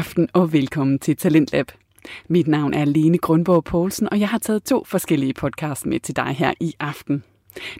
[0.00, 1.72] aften og velkommen til Talentlab.
[2.28, 6.16] Mit navn er Lene Grundborg Poulsen, og jeg har taget to forskellige podcasts med til
[6.16, 7.22] dig her i aften.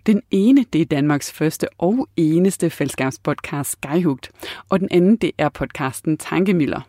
[0.07, 4.31] Den ene, det er Danmarks første og eneste fællesskabspodcast Skyhugt,
[4.69, 6.81] og den anden, det er podcasten Tankemiller.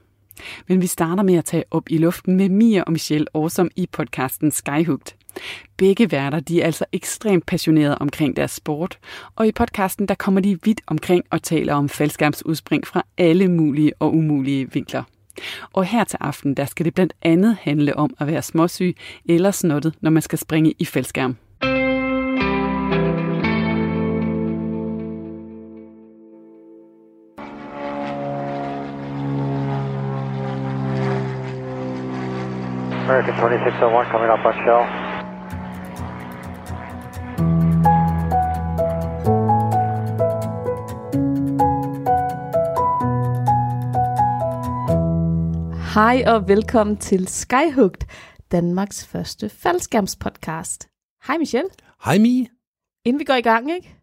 [0.67, 3.87] Men vi starter med at tage op i luften med Mia og Michelle Årsom i
[3.91, 5.15] podcasten Skyhugt.
[5.77, 8.99] Begge værter de er altså ekstremt passionerede omkring deres sport,
[9.35, 13.93] og i podcasten der kommer de vidt omkring og taler om faldskærmsudspring fra alle mulige
[13.99, 15.03] og umulige vinkler.
[15.73, 19.51] Og her til aften, der skal det blandt andet handle om at være småsyg eller
[19.51, 21.37] snottet, når man skal springe i faldskærm.
[33.11, 35.10] American 2601 coming up on shell.
[45.93, 48.05] Hej og velkommen til Skyhugt,
[48.51, 50.87] Danmarks første faldskærmspodcast.
[51.27, 51.69] Hej Michelle.
[52.05, 52.47] Hej Mie.
[53.05, 53.95] Inden vi går i gang, ikke?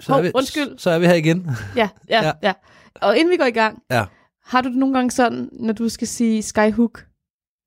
[0.00, 0.78] Så, Hov, er vi, undskyld.
[0.78, 1.50] så er vi her igen.
[1.76, 2.52] Ja, ja, ja, Ja.
[2.94, 4.04] Og inden vi går i gang, Ja.
[4.44, 7.06] har du det nogle gange sådan, når du skal sige Skyhook,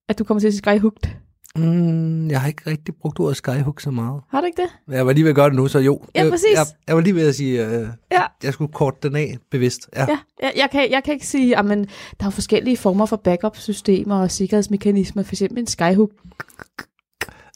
[0.09, 1.17] at du kommer til at sige Skyhugt?
[1.57, 4.21] Mm, jeg har ikke rigtig brugt ordet skyhook så meget.
[4.29, 4.93] Har du ikke det?
[4.95, 6.01] Jeg var lige ved at gøre det nu, så jo.
[6.15, 6.53] Ja, Jeg- præcis.
[6.53, 8.21] Jeg, jeg var lige ved at sige, uh, Ja.
[8.43, 9.89] jeg skulle korte den af bevidst.
[9.95, 10.01] Ja.
[10.09, 11.71] Ja, jeg, jeg, kan, jeg kan ikke sige, at der
[12.19, 16.09] er jo forskellige former for backup-systemer og sikkerhedsmekanismer, for eksempel en Skyhook.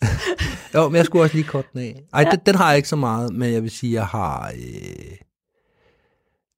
[0.73, 2.03] Jo, men jeg skulle også lige korte den af.
[2.13, 2.29] Ej, ja.
[2.31, 4.51] den, den har jeg ikke så meget, men jeg vil sige, jeg har...
[4.55, 5.15] Øh...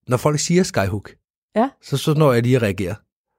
[0.07, 1.11] Når folk siger skyhook,
[1.55, 1.69] Ja.
[1.83, 2.95] så, så når jeg lige at reagere.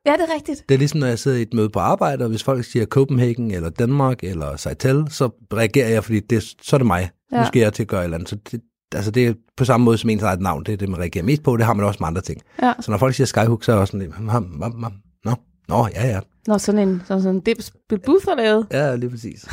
[0.06, 0.64] Ja, det er rigtigt.
[0.68, 2.86] Det er ligesom, når jeg sidder i et møde på arbejde, og hvis folk siger
[2.86, 7.10] Copenhagen, eller Danmark, eller Seitel, så reagerer jeg, fordi det, så er det mig.
[7.32, 7.36] Ja.
[7.36, 7.42] Ja.
[7.42, 8.28] Nu skal jeg til at gøre et eller andet.
[8.28, 8.60] Så det,
[8.94, 10.64] altså det er på samme måde som ens eget navn.
[10.64, 11.56] Det er det, man reagerer mest på.
[11.56, 12.40] Det har man også med andre ting.
[12.62, 12.72] Ja.
[12.80, 14.92] Så når folk siger Skyhook, så er jeg også sådan lidt, "Hm, hm, hm, hm,
[15.24, 15.34] nå,
[15.68, 16.20] nå, ja, ja.
[16.46, 18.66] Når sådan en, sådan, sådan en dips Booth har lavet.
[18.72, 19.44] Ja, lige præcis.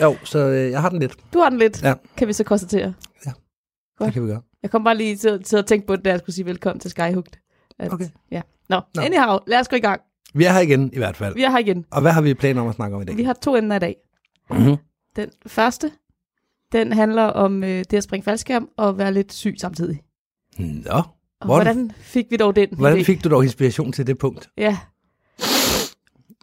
[0.00, 1.16] jo, så øh, jeg har den lidt.
[1.34, 1.94] Du har den lidt, Ja.
[2.16, 2.94] kan vi så konstatere.
[3.98, 4.06] Godt.
[4.06, 4.42] Det kan vi gøre.
[4.62, 6.80] Jeg kom bare lige til, til at tænke på det, da jeg skulle sige velkommen
[6.80, 7.32] til Skyhooked.
[7.78, 8.08] At, Okay.
[8.30, 8.40] Ja.
[8.72, 9.02] Nå, Nå.
[9.02, 10.00] anyhow, lad os gå i gang.
[10.34, 11.34] Vi er her igen, i hvert fald.
[11.34, 11.84] Vi er her igen.
[11.90, 13.16] Og hvad har vi planer om at snakke om i dag?
[13.16, 13.96] Vi har to emner i dag.
[14.50, 14.76] Mhm.
[15.16, 15.90] Den første,
[16.72, 20.00] den handler om øh, det at springe faldskærm og være lidt syg samtidig.
[20.58, 21.04] Nå, Og
[21.46, 22.68] Hvordan- hvordan fik vi dog den?
[22.72, 23.04] hvordan idé?
[23.04, 24.50] fik du dog inspiration til det punkt?
[24.58, 24.78] Ja.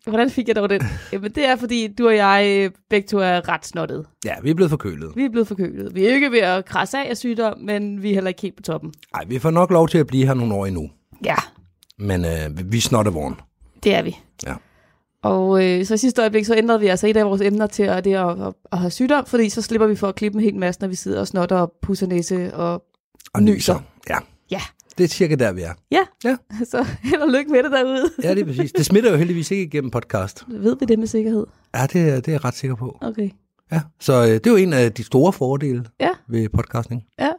[0.07, 0.81] Hvordan fik jeg dog den?
[1.13, 4.05] Jamen, det er, fordi du og jeg øh, begge to er ret snottede.
[4.25, 5.11] Ja, vi er blevet forkølet.
[5.15, 5.95] Vi er blevet forkølet.
[5.95, 8.55] Vi er ikke ved at krasse af af sygdom, men vi er heller ikke helt
[8.55, 8.93] på toppen.
[9.13, 10.89] Nej, vi får nok lov til at blive her nogle år endnu.
[11.25, 11.35] Ja,
[11.99, 13.35] Men øh, vi snotter vogn.
[13.83, 14.17] det er vi.
[14.47, 14.53] Ja.
[15.23, 17.83] Og øh, så i sidste øjeblik, så ændrede vi altså et af vores emner til
[17.83, 20.43] at, det at, at, at have sygdom, fordi så slipper vi for at klippe en
[20.43, 22.83] hel masse, når vi sidder og snotter og pusser næse og
[23.33, 23.53] Og Nyser.
[23.53, 23.79] nyser.
[24.09, 24.17] Ja.
[24.51, 24.61] Ja.
[24.97, 25.73] Det er cirka der, vi er.
[25.91, 26.35] ja, Ja.
[26.71, 28.09] så held og lykke med det derude.
[28.23, 28.71] Ja, det er præcis.
[28.71, 30.43] Det smitter jo heldigvis ikke igennem podcast.
[30.47, 31.45] Ved vi det med sikkerhed?
[31.75, 32.97] Ja, det er, det er jeg ret sikker på.
[33.01, 33.29] Okay.
[33.71, 33.81] Ja.
[33.99, 36.09] Så øh, det er jo en af de store fordele Ja.
[36.27, 37.03] ved podcasting.
[37.19, 37.29] Ja.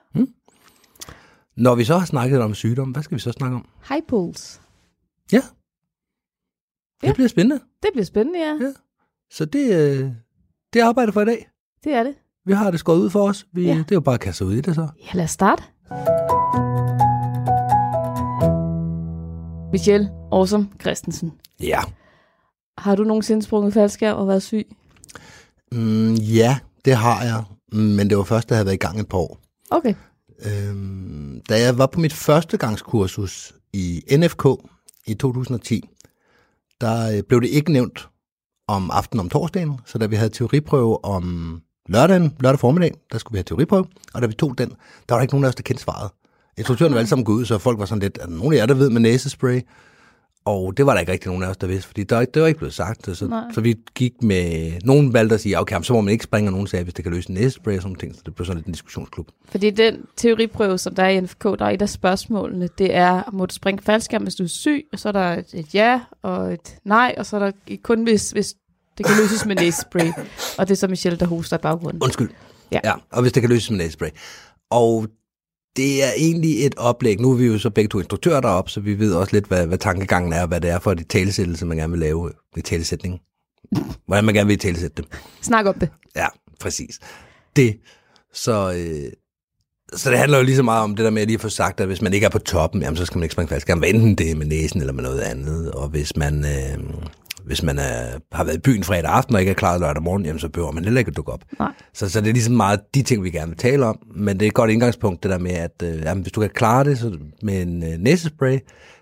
[1.60, 3.68] Når vi så har snakket om sygdom, hvad skal vi så snakke om?
[3.88, 4.60] High pools.
[5.32, 5.40] Ja.
[7.00, 7.12] Det Ja.
[7.12, 7.60] bliver spændende.
[7.82, 8.58] Det bliver spændende, ja.
[8.60, 8.72] Ja.
[9.30, 10.10] Så det, øh,
[10.72, 11.48] det er arbejde for i dag.
[11.84, 12.14] Det er det.
[12.46, 13.46] Vi har det skåret ud for os.
[13.52, 13.72] Vi, Ja.
[13.74, 14.88] Det er jo bare at kaste ud i det så.
[15.00, 15.62] Ja, lad os starte.
[19.72, 21.32] Michelle Awesome Christensen.
[21.62, 21.80] Ja.
[22.78, 24.66] Har du nogensinde sprunget faldskærm og været syg?
[25.72, 27.44] Mm, ja, det har jeg.
[27.78, 29.38] Men det var først, da jeg havde været i gang et par år.
[29.70, 29.94] Okay.
[30.44, 34.44] Øhm, da jeg var på mit førstegangskursus i NFK
[35.06, 35.88] i 2010,
[36.80, 38.08] der øh, blev det ikke nævnt
[38.68, 43.32] om aftenen om torsdagen, så da vi havde teoriprøve om lørdagen, lørdag formiddag, der skulle
[43.32, 44.74] vi have teoriprøve, og da vi tog den, der
[45.08, 46.10] var der ikke nogen af os, der kendte svaret.
[46.58, 48.56] Instruktøren var alle sammen gået ud, så folk var sådan lidt, er der nogen af
[48.56, 49.60] jer, der ved med næsespray?
[50.44, 52.48] Og det var der ikke rigtig nogen af os, der vidste, fordi der, det var
[52.48, 53.16] ikke blevet sagt.
[53.16, 53.42] Så, Nej.
[53.54, 54.72] så vi gik med...
[54.84, 57.04] Nogen valgte at sige, okay, så må man ikke springe, og nogen sagde, hvis det
[57.04, 58.14] kan løse en næsespray og sådan ting.
[58.14, 59.28] Så det blev sådan lidt en diskussionsklub.
[59.48, 63.22] Fordi den teoriprøve, som der er i NFK, der er et af spørgsmålene, det er,
[63.32, 64.86] må du springe faldskærm, hvis du er syg?
[64.92, 68.02] Og så er der et, et ja og et nej, og så er der kun,
[68.02, 68.54] hvis, hvis
[68.98, 70.12] det kan løses med næsespray.
[70.58, 72.02] Og det er så Michelle, der hoster i baggrunden.
[72.02, 72.30] Undskyld.
[72.72, 72.80] Ja.
[72.84, 72.92] ja.
[73.12, 74.08] Og hvis det kan løses med næsespray.
[74.70, 75.06] Og
[75.76, 77.20] det er egentlig et oplæg.
[77.20, 79.66] Nu er vi jo så begge to instruktører deroppe, så vi ved også lidt, hvad,
[79.66, 82.60] hvad tankegangen er, og hvad det er for et talesættelse, man gerne vil lave i
[82.60, 83.20] talesætning.
[84.06, 85.12] Hvordan man gerne vil talesætte det.
[85.42, 85.88] Snak om det.
[86.16, 86.26] Ja,
[86.60, 86.98] præcis.
[87.56, 87.76] Det.
[88.32, 89.12] Så, øh,
[89.92, 91.80] så det handler jo lige så meget om det der med at lige få sagt,
[91.80, 93.84] at hvis man ikke er på toppen, jamen, så skal man ikke springe faldskærm.
[93.86, 95.70] Enten det med næsen eller med noget andet.
[95.70, 96.78] Og hvis man, øh,
[97.46, 100.24] hvis man er, har været i byen fredag aften og ikke er klar lørdag morgen,
[100.24, 101.44] jamen så behøver man heller ikke at dukke op.
[101.58, 101.72] Nej.
[101.94, 103.98] Så, så det er ligesom meget de ting, vi gerne vil tale om.
[104.14, 106.50] Men det er et godt indgangspunkt, det der med, at øh, jamen, hvis du kan
[106.50, 108.58] klare det så, med en øh, næsespray,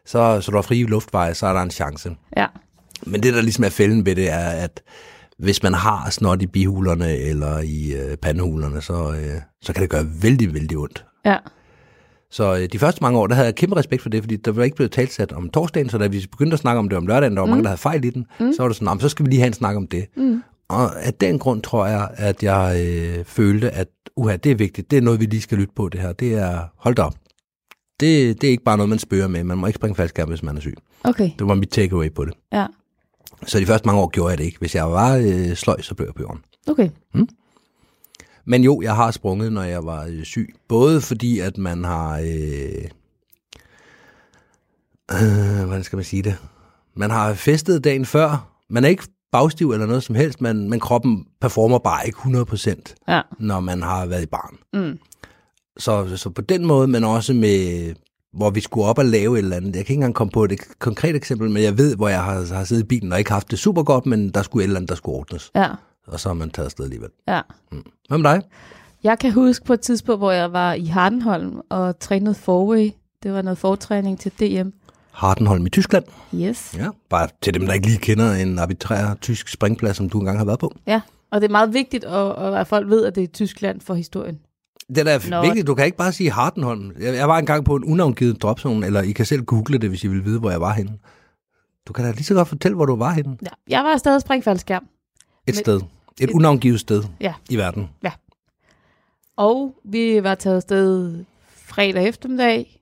[0.06, 2.17] så, så du har frie luftveje, så er der en chance.
[2.37, 2.46] Ja.
[3.06, 4.82] Men det, der ligesom er fælden ved det, er, at
[5.38, 9.90] hvis man har snot i bihulerne eller i øh, pandehulerne, så, øh, så kan det
[9.90, 11.05] gøre vældig, vældig ondt.
[11.25, 11.37] Ja.
[12.30, 14.52] Så øh, de første mange år, der havde jeg kæmpe respekt for det, fordi der
[14.52, 17.06] var ikke blevet talsat om torsdagen, så da vi begyndte at snakke om det om
[17.06, 17.50] lørdagen, der var mm.
[17.50, 18.52] mange, der havde fejl i den, mm.
[18.52, 20.06] så var det sådan, "Nå, men så skal vi lige have en snak om det.
[20.16, 20.42] Mm.
[20.69, 24.90] Og af den grund tror jeg, at jeg øh, følte, at uha, det er vigtigt,
[24.90, 26.12] det er noget, vi lige skal lytte på det her.
[26.12, 27.14] Det er, hold da op,
[28.00, 29.44] det, det er ikke bare noget, man spørger med.
[29.44, 30.75] Man må ikke springe faldskærm, hvis man er syg.
[31.04, 31.30] Okay.
[31.38, 32.34] Det var mit takeaway på det.
[32.52, 32.66] Ja.
[33.46, 34.58] Så de første mange år gjorde jeg det ikke.
[34.58, 36.40] Hvis jeg var øh, sløj, så blev jeg på jorden.
[36.66, 36.88] Okay.
[38.49, 40.55] Men jo, jeg har sprunget, når jeg var øh, syg.
[40.69, 42.19] Både fordi, at man har...
[42.19, 42.85] Øh,
[45.12, 46.37] øh, hvordan skal man sige det?
[46.97, 48.50] Man har festet dagen før.
[48.71, 49.03] Man er ikke
[49.33, 53.21] bagstiv eller noget som helst, men, men kroppen performer bare ikke 100%, Ja.
[53.39, 54.56] når man har været i barn.
[54.73, 54.99] Mm.
[55.79, 57.95] Så, så på den måde, men også med,
[58.33, 59.67] hvor vi skulle op og lave et eller andet.
[59.77, 62.55] Jeg kan ikke engang komme på et konkret eksempel, men jeg ved, hvor jeg har,
[62.55, 64.77] har siddet i bilen og ikke haft det super godt, men der skulle et eller
[64.77, 65.50] andet, der skulle ordnes.
[65.55, 65.69] Ja.
[66.08, 67.08] Og så har man taget afsted alligevel.
[67.28, 67.40] Ja.
[68.08, 68.43] Hvad med dig?
[69.05, 72.90] Jeg kan huske på et tidspunkt, hvor jeg var i Hardenholm og trænede forway.
[73.22, 74.69] Det var noget fortræning til DM.
[75.12, 76.05] Hardenholm i Tyskland.
[76.34, 76.75] Yes.
[76.78, 80.38] Ja, bare til dem, der ikke lige kender en arbitrær tysk springplads, som du engang
[80.38, 80.75] har været på.
[80.87, 81.00] Ja,
[81.31, 84.38] og det er meget vigtigt, at, at folk ved, at det er Tyskland for historien.
[84.88, 85.43] Det er Nå.
[85.43, 86.93] vigtigt, du kan ikke bare sige Hardenholm.
[87.00, 90.04] Jeg, jeg var engang på en unavngivet dropzone, eller I kan selv google det, hvis
[90.04, 90.93] I vil vide, hvor jeg var henne.
[91.88, 93.37] Du kan da lige så godt fortælle, hvor du var henne.
[93.43, 93.46] Ja.
[93.69, 94.82] Jeg var afsted og springe faldskærm.
[94.82, 94.88] Et
[95.46, 95.81] Men- sted.
[96.20, 97.35] Et unavngivet sted Ja.
[97.50, 97.91] i verden.
[99.37, 101.25] Og vi var taget afsted
[101.56, 102.81] fredag eftermiddag,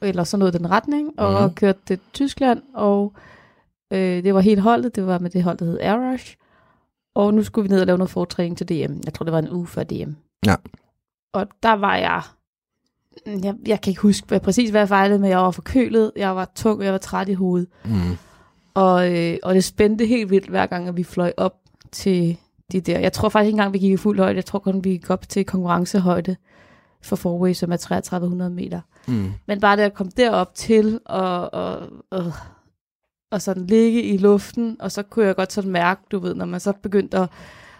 [0.00, 1.54] eller sådan noget den retning, og mm.
[1.54, 3.12] kørte til Tyskland, og
[3.90, 6.36] øh, det var helt holdet, det var med det hold, der hed Air Rush.
[7.14, 8.94] Og nu skulle vi ned og lave noget fortræning til DM.
[9.04, 10.10] Jeg tror, det var en uge før DM.
[10.46, 10.54] Ja.
[11.32, 12.22] Og der var jeg,
[13.26, 16.36] jeg, jeg kan ikke huske hvad, præcis, hvad jeg fejlede, men jeg var forkølet, jeg
[16.36, 17.68] var tung, jeg var træt i hovedet.
[17.84, 18.16] Mm.
[18.74, 21.54] Og, øh, og det spændte helt vildt, hver gang, at vi fløj op
[21.92, 22.38] til
[22.72, 22.98] de der.
[22.98, 24.36] Jeg tror faktisk ikke engang, vi gik i fuld højde.
[24.36, 26.36] Jeg tror kun, vi gik op til konkurrencehøjde
[27.02, 28.80] for forway, som er 3300 meter.
[29.08, 29.32] Mm.
[29.46, 32.32] Men bare det at komme derop til og, og, og,
[33.30, 36.44] og sådan ligge i luften, og så kunne jeg godt sådan mærke, du ved, når
[36.46, 37.28] man så begyndte at,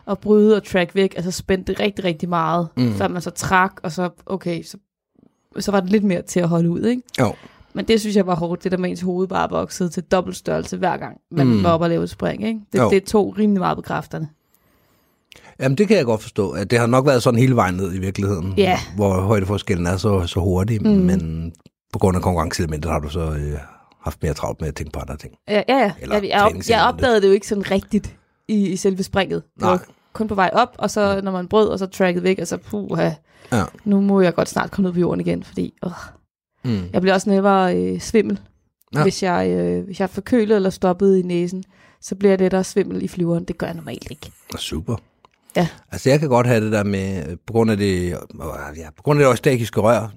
[0.08, 2.92] at bryde og track væk, altså spændte rigtig, rigtig meget, Mm.
[2.92, 4.76] før man så trak, og så, okay, så,
[5.58, 7.02] så var det lidt mere til at holde ud, ikke?
[7.20, 7.34] Jo.
[7.72, 10.36] Men det synes jeg var hårdt, det der med ens hoved bare voksede til dobbelt
[10.36, 11.52] størrelse hver gang, man Mm.
[11.52, 11.62] mm.
[11.64, 12.60] var oppe og lave et spring, ikke?
[12.72, 12.90] Det, Jo.
[12.90, 14.28] det tog rimelig meget på kræfterne.
[15.60, 16.50] Jamen, det kan jeg godt forstå.
[16.50, 18.54] At det har nok været sådan hele vejen ned i virkeligheden.
[18.56, 18.78] Ja.
[18.96, 20.82] Hvor højdeforskellen er så, så hurtig.
[20.82, 20.88] Mm.
[20.88, 20.96] Mm.
[20.96, 21.52] Men
[21.92, 23.58] på grund af konkurrenceelementet har du så øh,
[24.04, 25.34] haft mere travlt med at tænke på andre ting.
[25.48, 25.92] Ja, ja, ja.
[26.00, 26.24] Eller Jeg,
[26.54, 28.16] jeg, jeg opdagede det jo ikke sådan rigtigt
[28.48, 29.42] i, i selve springet.
[29.54, 29.70] Det Nej.
[29.70, 29.82] var
[30.12, 32.56] kun på vej op, og så når man brød, og så tracket væk, og så
[32.56, 33.10] puha,
[33.52, 33.64] Ja.
[33.84, 35.90] nu må jeg godt snart komme ud på jorden igen, fordi åh,
[36.64, 36.80] Mm.
[36.92, 38.40] jeg bliver også nemmere øh, svimmel.
[38.94, 39.02] Ja.
[39.02, 41.64] Hvis, jeg, øh, hvis jeg er forkølet eller stoppet i næsen,
[42.00, 43.44] så bliver jeg lettere svimmel i flyveren.
[43.44, 44.30] Det gør jeg normalt ikke.
[44.58, 44.96] Super.
[45.56, 45.68] Ja.
[45.92, 49.02] Altså, jeg kan godt have det der med, på grund af det, øh, ja, på
[49.02, 50.08] grund af det eustakiske rør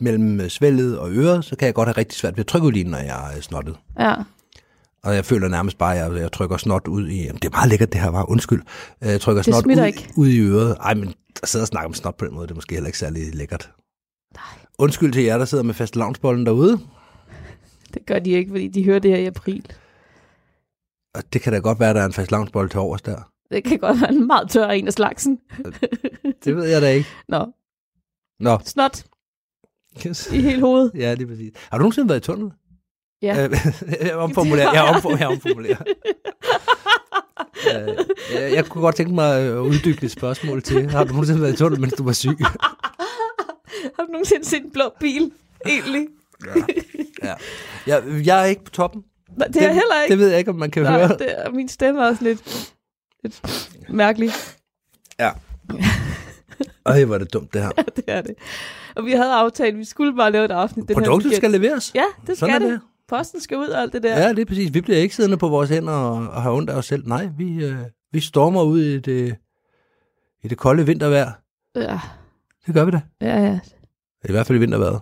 [0.00, 2.84] mellem svældet og øret, så kan jeg godt have rigtig svært ved at trykke ud
[2.84, 3.76] når jeg er snottet.
[3.98, 4.14] Ja,
[5.02, 7.22] Og jeg føler nærmest bare, at jeg, jeg trykker snot ud i...
[7.22, 8.30] Jamen, det er meget lækkert, det her var.
[8.30, 8.62] Undskyld.
[9.02, 10.08] Øh, Jeg trykker Det snot ud, ikke.
[10.16, 10.76] ud i øret.
[10.80, 12.86] Ej, men at sidde og snakke om snot på den måde, det er måske heller
[12.88, 13.70] ikke særlig lækkert.
[14.34, 14.42] Nej.
[14.78, 16.80] Undskyld til jer, der sidder med fast lavnsbollen derude.
[17.94, 19.66] det gør de ikke, fordi de hører det her i april.
[21.14, 23.30] Og det kan da godt være, at der er en fast lavnsbold til overs der.
[23.50, 25.38] Det kan godt være en meget tør en af slagsen.
[26.44, 27.08] Det ved jeg da ikke.
[27.28, 27.46] Nå,
[28.40, 28.58] Nå.
[28.64, 29.04] snot
[30.06, 30.32] Yes.
[30.32, 30.92] i hele hovedet.
[30.94, 31.52] Ja, det er præcis.
[31.70, 32.50] Har du nogensinde været i tunnel?
[33.22, 33.44] Ja.
[33.44, 33.50] Øh,
[34.06, 34.72] jeg omformulerer.
[34.72, 35.76] Jeg, omfor, jeg omformulerer.
[37.76, 37.88] Øh,
[38.34, 40.90] jeg, jeg kunne godt tænke mig at uddybe et spørgsmål til.
[40.90, 42.36] Har du nogensinde været i tunnel, mens du var syg?
[43.96, 45.32] Har du nogensinde set en blå bil?
[45.66, 46.06] Egentlig?
[47.22, 47.34] Ja.
[47.86, 49.04] Jeg, jeg er ikke på toppen.
[49.36, 50.12] Nej, det er jeg heller ikke.
[50.12, 51.08] Det ved jeg ikke, om man kan Nej, høre.
[51.18, 52.72] det er, min stemme er også lidt,
[53.22, 54.30] lidt mærkelig.
[55.18, 55.30] Ja.
[56.86, 57.70] Ej, hvor er det dumt, det her.
[57.96, 58.34] det er det.
[58.96, 60.88] Og vi havde aftalt, at vi skulle bare lave et afsnit.
[60.88, 61.40] Den her Produktet weekend.
[61.40, 61.92] skal leveres.
[61.94, 62.80] Ja, det Sådan skal er det.
[62.80, 62.80] det.
[63.08, 64.18] Posten skal ud og alt det der.
[64.22, 64.74] Ja, det er præcis.
[64.74, 67.08] Vi bliver ikke siddende på vores hænder og, og har ondt af os selv.
[67.08, 67.76] Nej, vi, øh,
[68.12, 69.36] vi stormer ud i det,
[70.42, 71.32] i det kolde vintervejr.
[71.76, 72.00] Ja,
[72.66, 73.00] Det gør vi da.
[73.20, 73.58] ja, ja.
[74.28, 75.00] I hvert fald i vintervejret.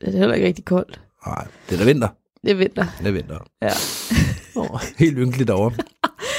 [0.00, 1.00] Det er heller ikke rigtig koldt.
[1.26, 2.08] Nej, det er da vinter.
[2.42, 2.86] Det er vinter.
[2.98, 3.38] Det er vinter.
[3.62, 3.70] Ja.
[4.56, 5.70] Oh, helt ynkeligt over.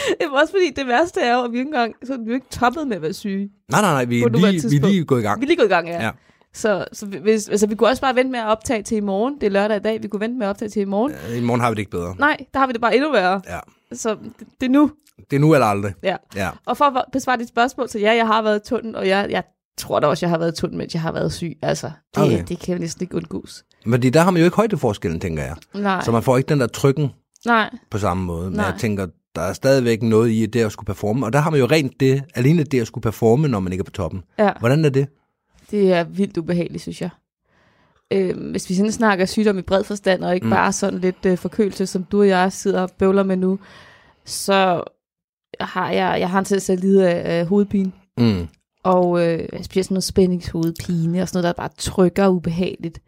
[0.20, 2.46] Det var også fordi, det værste er jo, at vi ikke engang, så vi ikke
[2.52, 3.50] toppet med at være syge.
[3.72, 5.42] Nej, nej, nej, vi er lige, vi er lige gået i gang.
[5.42, 6.04] Vi er lige gået i gang, ja.
[6.04, 6.12] Ja.
[6.54, 9.36] Så, så hvis, altså, vi kunne også bare vente med at optage til i morgen.
[9.36, 10.04] Det er lørdag i dag.
[10.04, 11.14] Vi kunne vente med at optage til i morgen.
[11.38, 12.16] I morgen har vi det ikke bedre.
[12.20, 13.42] Nej, der har vi det bare endnu værre.
[13.48, 13.60] Ja.
[13.94, 14.92] Så det, det er nu.
[15.30, 15.94] Det er nu eller aldrig.
[16.04, 16.16] Ja.
[16.36, 16.50] Ja.
[16.66, 19.28] Og for at besvare dit spørgsmål, så ja, jeg har været i tunnelen, og jeg,
[19.30, 19.44] jeg
[19.78, 21.58] tror da også, jeg har været i tunnelen, mens jeg har været syg.
[21.62, 22.44] Altså, det, Okay.
[22.48, 23.64] det kan jo næsten ikke undgås.
[23.90, 25.56] Fordi der har man jo ikke højdeforskellen, tænker jeg.
[25.74, 27.10] Nej, Så man får ikke den der trykken
[27.46, 28.50] nej, på samme måde.
[28.50, 28.66] Men Nej.
[28.66, 31.26] jeg tænker, der er stadigvæk noget i det at skulle performe.
[31.26, 33.82] Og der har man jo rent det, alene det at skulle performe, når man ikke
[33.82, 34.24] er på toppen.
[34.40, 34.52] ja.
[34.60, 35.08] Hvordan er det?
[35.72, 37.10] Det er vildt ubehageligt, synes jeg.
[38.14, 40.52] Øh, hvis vi sådan snakker sygdom i bred forstand, og ikke Mm.
[40.52, 43.60] bare sådan lidt øh, forkølelse, som du og jeg sidder og bøvler med nu,
[44.26, 44.84] så
[45.60, 47.92] har jeg, jeg har en tendens til at lide af øh, hovedpine.
[48.18, 48.48] Mm.
[48.84, 53.00] Og øh, jeg bliver sådan noget spændingshovedpine, og sådan noget, der bare trykker ubehageligt.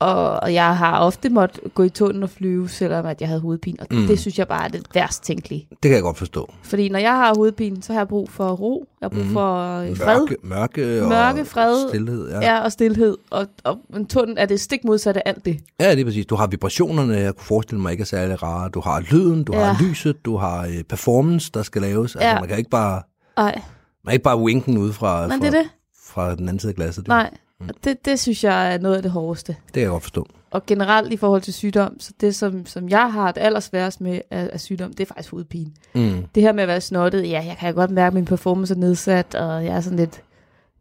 [0.00, 3.76] Og, jeg har ofte måttet gå i tunnelen og flyve, selvom at jeg havde hovedpine.
[3.80, 4.06] Og Mm.
[4.06, 5.66] det synes jeg bare er det værst tænkelige.
[5.70, 6.52] Det kan jeg godt forstå.
[6.62, 8.86] Fordi når jeg har hovedpine, så har jeg brug for ro.
[9.00, 9.32] Jeg har brug Mm.
[9.32, 10.18] for øh, fred.
[10.20, 11.88] Mørke, mørke, og Mørke, fred.
[11.88, 12.28] stillhed.
[12.30, 12.40] Ja.
[12.40, 13.16] Ja, og stillhed.
[13.30, 15.60] Og, og en tunnel er det stik modsatte af alt det.
[15.80, 16.26] ja, det er præcis.
[16.26, 18.68] Du har vibrationerne, jeg kunne forestille mig ikke er særlig rare.
[18.68, 19.64] Du har lyden, du Ja.
[19.64, 22.16] har lyset, du har øh, performance, der skal laves.
[22.16, 22.40] Altså, Ja.
[22.40, 23.02] man kan ikke bare,
[23.36, 23.62] Nej, man
[24.06, 25.68] kan ikke bare winken ud fra, men fra, det det.
[26.06, 27.04] fra den anden side af glasset.
[27.04, 29.56] Det, Nej, og det, det synes jeg er noget af det hårdeste.
[29.66, 30.26] det kan jeg godt forstå.
[30.50, 34.20] Og generelt i forhold til sygdom, så det som, som jeg har det allersværest med
[34.30, 35.70] af, af sygdom, det er faktisk hovedpine.
[35.94, 36.24] Mm.
[36.34, 38.78] Det her med at være snottet, ja, jeg kan godt mærke, at min performance er
[38.78, 40.22] nedsat, og jeg er sådan lidt,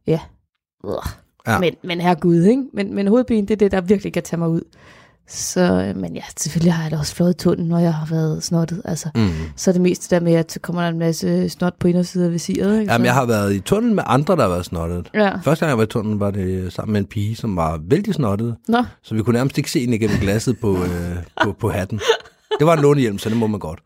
[0.08, 0.20] ja.
[0.84, 0.92] Ja.
[1.48, 1.60] ja.
[1.60, 2.64] Men, men herregud, ikke?
[2.74, 4.62] Men, men hovedpine, det er det, der virkelig kan tage mig ud.
[5.28, 8.44] Så, øh, men ja, selvfølgelig har jeg da også flået tunden, når jeg har været
[8.44, 8.82] snottet.
[8.86, 9.30] Altså, Mm.
[9.56, 11.88] så er det mest det der med, at så kommer der en masse snot på
[11.88, 12.80] indersiden af visiret.
[12.80, 12.92] Ikke?
[12.92, 15.10] Jamen, Så- jeg har været i tunnel med andre, der har været snottet.
[15.14, 15.32] Ja.
[15.44, 18.14] Første gang jeg var i tunnelen, var det sammen med en pige, som var vældig
[18.14, 18.56] snottet.
[18.68, 22.00] Nå, Så vi kunne nærmest ikke se hende igennem glasset på, øh, på, på hatten.
[22.60, 23.80] Det var en lånehjelm, så det må man godt.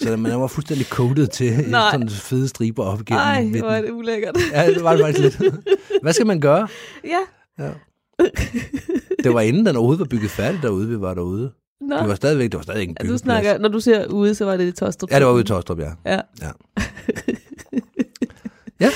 [0.00, 1.80] Så men jeg var fuldstændig coated til Nej.
[1.92, 3.60] sådan fede striber op igennem ej, midten.
[3.62, 4.36] hvor er det ulækkert.
[4.52, 5.54] Ja, det var det faktisk lidt.
[6.02, 6.68] Hvad skal man gøre?
[7.04, 7.18] ja,
[7.64, 7.70] Ja.
[9.24, 11.52] Det var inden den overhovedet var bygget færdigt derude, vi var derude.
[11.80, 11.96] nå.
[11.96, 14.44] Det var stadigvæk, det var stadig en Ja, du snakker, når du ser ude, så
[14.44, 15.10] var det i Tostrup.
[15.10, 15.90] Ja, det var ude i Tostrup, ja.
[16.04, 16.20] Ja.
[18.80, 18.90] Ja.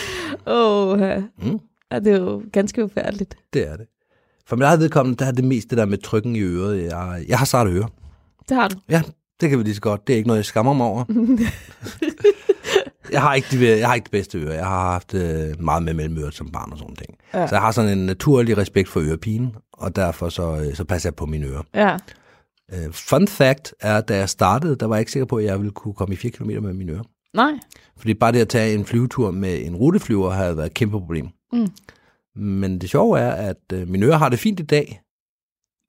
[0.56, 1.22] Åh, ja.
[1.42, 1.58] Mm.
[1.92, 3.36] ja, det er jo ganske ufærdeligt.
[3.52, 3.86] Det er det.
[4.46, 6.82] For mit eget vedkommende, der er det mest det der med trykken i øret.
[6.84, 7.86] Jeg, jeg har sarte ører.
[8.48, 8.76] Det har du.
[8.88, 9.02] Ja,
[9.40, 10.06] det kan vi lige så godt.
[10.06, 11.04] Det er ikke noget, jeg skammer mig over.
[13.12, 14.54] jeg, har ikke de, jeg har ikke det bedste øre.
[14.54, 17.18] Jeg har haft øh, meget med mellemøret som barn og sådan ting.
[17.34, 17.46] Ja.
[17.46, 21.08] Så jeg har sådan en naturlig respekt for ørepinen, og derfor så, øh, så passer
[21.08, 21.62] jeg på mine ører.
[21.74, 21.96] Ja.
[22.72, 25.44] Øh, fun fact er, at da jeg startede, der var jeg ikke sikker på, at
[25.44, 27.02] jeg ville kunne komme i 4 km med mine ører.
[27.34, 27.52] Nej.
[27.96, 31.28] Fordi bare det at tage en flyvetur med en ruteflyver havde været et kæmpe problem.
[31.52, 31.68] Mm.
[32.36, 35.00] Men det sjove er, at øh, mine ører har det fint i dag,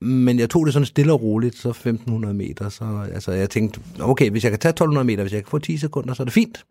[0.02, 2.70] men jeg tog det sådan stille og roligt, så 1500 meter.
[2.70, 5.60] Så altså, jeg tænkte, okay, hvis jeg kan tage 1200 meter, hvis jeg kan få
[5.60, 6.66] 10 sekunder, så er det fint.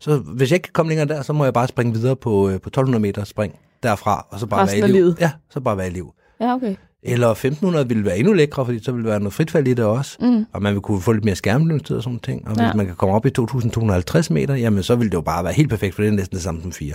[0.00, 2.48] Så hvis jeg ikke kan komme længere der, så må jeg bare springe videre på,
[2.48, 5.02] øh, på 1200 meter spring derfra, og så bare Resten være i liv.
[5.02, 5.16] livet.
[5.20, 6.12] Ja, så bare være i liv.
[6.40, 6.74] Ja, okay.
[7.02, 10.16] Eller 1500 ville være endnu lækre, fordi så ville være noget fritfald i det også.
[10.20, 10.46] Mm.
[10.52, 12.42] Og man vil kunne få lidt mere skærmlønstid og sådan ting.
[12.48, 12.72] Og hvis Ja.
[12.74, 15.70] man kan komme op i 2250 meter, jamen så ville det jo bare være helt
[15.70, 16.94] perfekt, for det er næsten det samme som 4.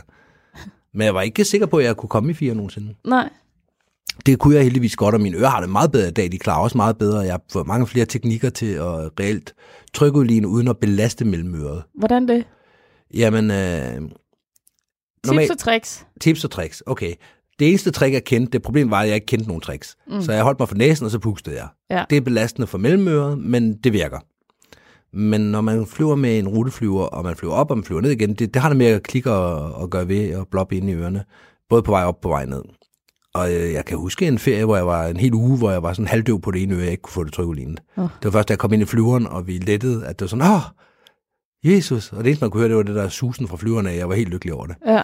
[0.94, 2.94] Men jeg var ikke sikker på, at jeg kunne komme i 4 nogensinde.
[3.08, 3.30] Nej.
[4.26, 6.32] Det kunne jeg heldigvis godt, og mine ører har det meget bedre i dag.
[6.32, 7.20] De klarer også meget bedre.
[7.20, 9.54] Jeg har fået mange flere teknikker til at reelt
[9.94, 11.84] trykudligne, uden at belaste mellemøret.
[12.00, 12.44] Hvordan det?
[13.14, 14.10] Jamen, øh,
[15.28, 16.06] Tips og tricks.
[16.22, 16.84] tips og tricks.
[16.86, 17.14] Okay.
[17.60, 19.96] Det eneste trick, jeg kendte, det problem var, at jeg ikke kendte nogen tricks.
[20.08, 20.22] Mm.
[20.22, 21.68] Så jeg holdt mig for næsen, og så pustede jeg.
[21.90, 22.06] Ja.
[22.10, 24.20] Det er belastende for mellemøret, men det virker.
[25.18, 28.12] Men når man flyver med en ruteflyver, og man flyver op, og man flyver ned
[28.12, 30.90] igen, det, det har det med at klikke og, og gøre ved og bloppe ind
[30.90, 31.24] i ørerne.
[31.70, 32.62] Både på vej op og på vej ned.
[33.34, 35.84] Og øh, jeg kan huske en ferie, hvor jeg var en hel uge, hvor jeg
[35.84, 37.80] var sådan halvdøv på det ene øre, jeg ikke kunne få det trykudlignet.
[37.98, 38.04] Åh.
[38.04, 40.28] Det var først, da jeg kom ind i flyveren, og vi lettede, at det var
[40.30, 40.62] sådan, åh,
[41.66, 42.12] Jesus.
[42.12, 44.16] Og det eneste, man kunne høre, det var det der susen fra flyverne, jeg var
[44.16, 44.76] helt lykkelig over det.
[44.88, 45.04] Ja.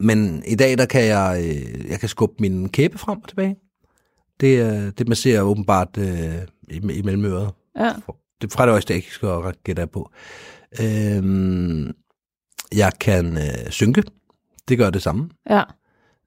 [0.00, 3.56] Men i dag, der kan jeg, øh, jeg kan skubbe min kæbe frem og tilbage.
[4.40, 6.34] Det, øh, det masserer åbenbart øh,
[6.70, 7.50] i, mellemøret.
[7.78, 7.92] Ja.
[8.42, 10.10] Det fra det øjeblik, jeg ikke skal gætte på.
[10.80, 11.92] Øhm,
[12.74, 14.02] jeg kan øh, synke.
[14.68, 15.30] Det gør det samme.
[15.50, 15.62] Ja.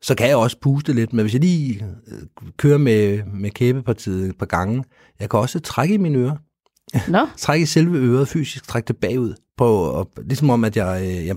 [0.01, 4.29] Så kan jeg også puste lidt, men hvis jeg lige øh, kører med, med kæbepartiet
[4.29, 4.83] et par gange,
[5.19, 6.35] jeg kan også trække i mine ører.
[7.07, 7.27] Nå.
[7.37, 9.33] Trække i selve øret fysisk, trække det bagud.
[9.57, 11.35] På, og, ligesom om, at jeg, øh, jeg,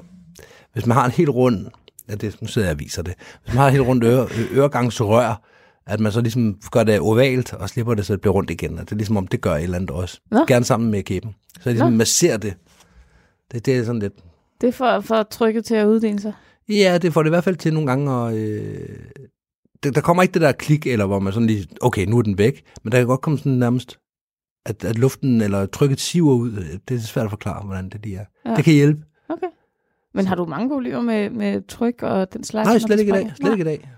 [0.72, 1.66] hvis man har en helt rund,
[2.08, 4.28] ja, det, nu sidder jeg og viser det, hvis man har en helt rundt øre,
[4.54, 5.42] øregangsrør,
[5.86, 8.78] at man så ligesom gør det ovalt, og slipper det, så det bliver rundt igen.
[8.78, 10.20] Og det er ligesom om, det gør et eller andet også.
[10.30, 10.44] Nå.
[10.46, 11.34] Gerne sammen med kæben.
[11.54, 11.96] Så jeg ligesom Nå.
[11.96, 12.54] masserer det.
[13.52, 13.66] det.
[13.66, 14.12] Det er sådan lidt...
[14.60, 16.32] Det er for, for trykket til at uddele sig.
[16.68, 18.34] Ja, det får det i hvert fald til nogle gange at...
[18.34, 18.88] Øh,
[19.82, 22.22] det, der kommer ikke det der klik, eller hvor man sådan lige, okay, nu er
[22.22, 22.62] den væk.
[22.82, 23.98] Men der kan godt komme sådan nærmest,
[24.66, 26.78] at, at luften eller trykket siver ud.
[26.88, 28.24] Det er svært at forklare, hvordan det lige er.
[28.50, 28.56] Ja.
[28.56, 29.02] Det kan hjælpe.
[29.28, 29.46] Okay.
[30.14, 32.66] Men har du mange problemer med, med tryk og den slags?
[32.68, 33.32] Nej, slet ikke i dag.
[33.36, 33.88] Slet ikke i dag.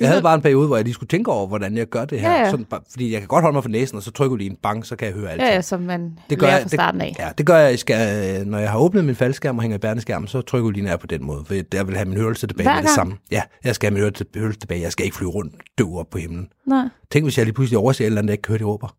[0.00, 2.20] Jeg havde bare en periode, hvor jeg lige skulle tænke over, hvordan jeg gør det
[2.20, 2.30] her.
[2.32, 2.50] Ja, ja.
[2.50, 4.56] Sådan, fordi jeg kan godt holde mig for næsen, og så trykker du lige en
[4.62, 5.42] bang, så kan jeg høre alt.
[5.42, 7.14] Ja, ja, som man Det gør lærer jeg- fra det- starten af.
[7.18, 9.80] Ja, det gør jeg, skal, øh, når jeg har åbnet min faldskærm og hænger i
[9.80, 12.68] bærneskærmen, så trykker lige nær på den måde, for jeg vil have min hørelse tilbage
[12.68, 13.16] Hver med det samme.
[13.30, 14.24] Ja, jeg skal have min hørelse,
[14.60, 14.80] tilbage.
[14.80, 16.48] Jeg skal ikke flyve rundt døv op på himlen.
[16.66, 16.88] Nej.
[17.12, 18.94] Tænk, hvis jeg lige pludselig overser et eller andet, jeg ikke kan høre, de råber.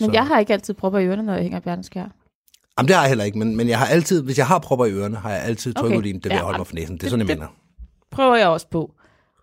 [0.00, 0.06] Ja, ja.
[0.08, 2.04] Men Så- jeg har ikke altid propper i ørerne, når jeg hænger bjerneskær.
[2.78, 4.86] Jamen, det har jeg heller ikke, men, men jeg har altid, hvis jeg har propper
[4.86, 6.12] i ørerne, har jeg altid trykket okay.
[6.12, 6.94] det ved Ja, at holde mig for næsen.
[6.94, 7.48] Det er det- sådan, jeg det- mener.
[8.10, 8.92] Prøver jeg også på.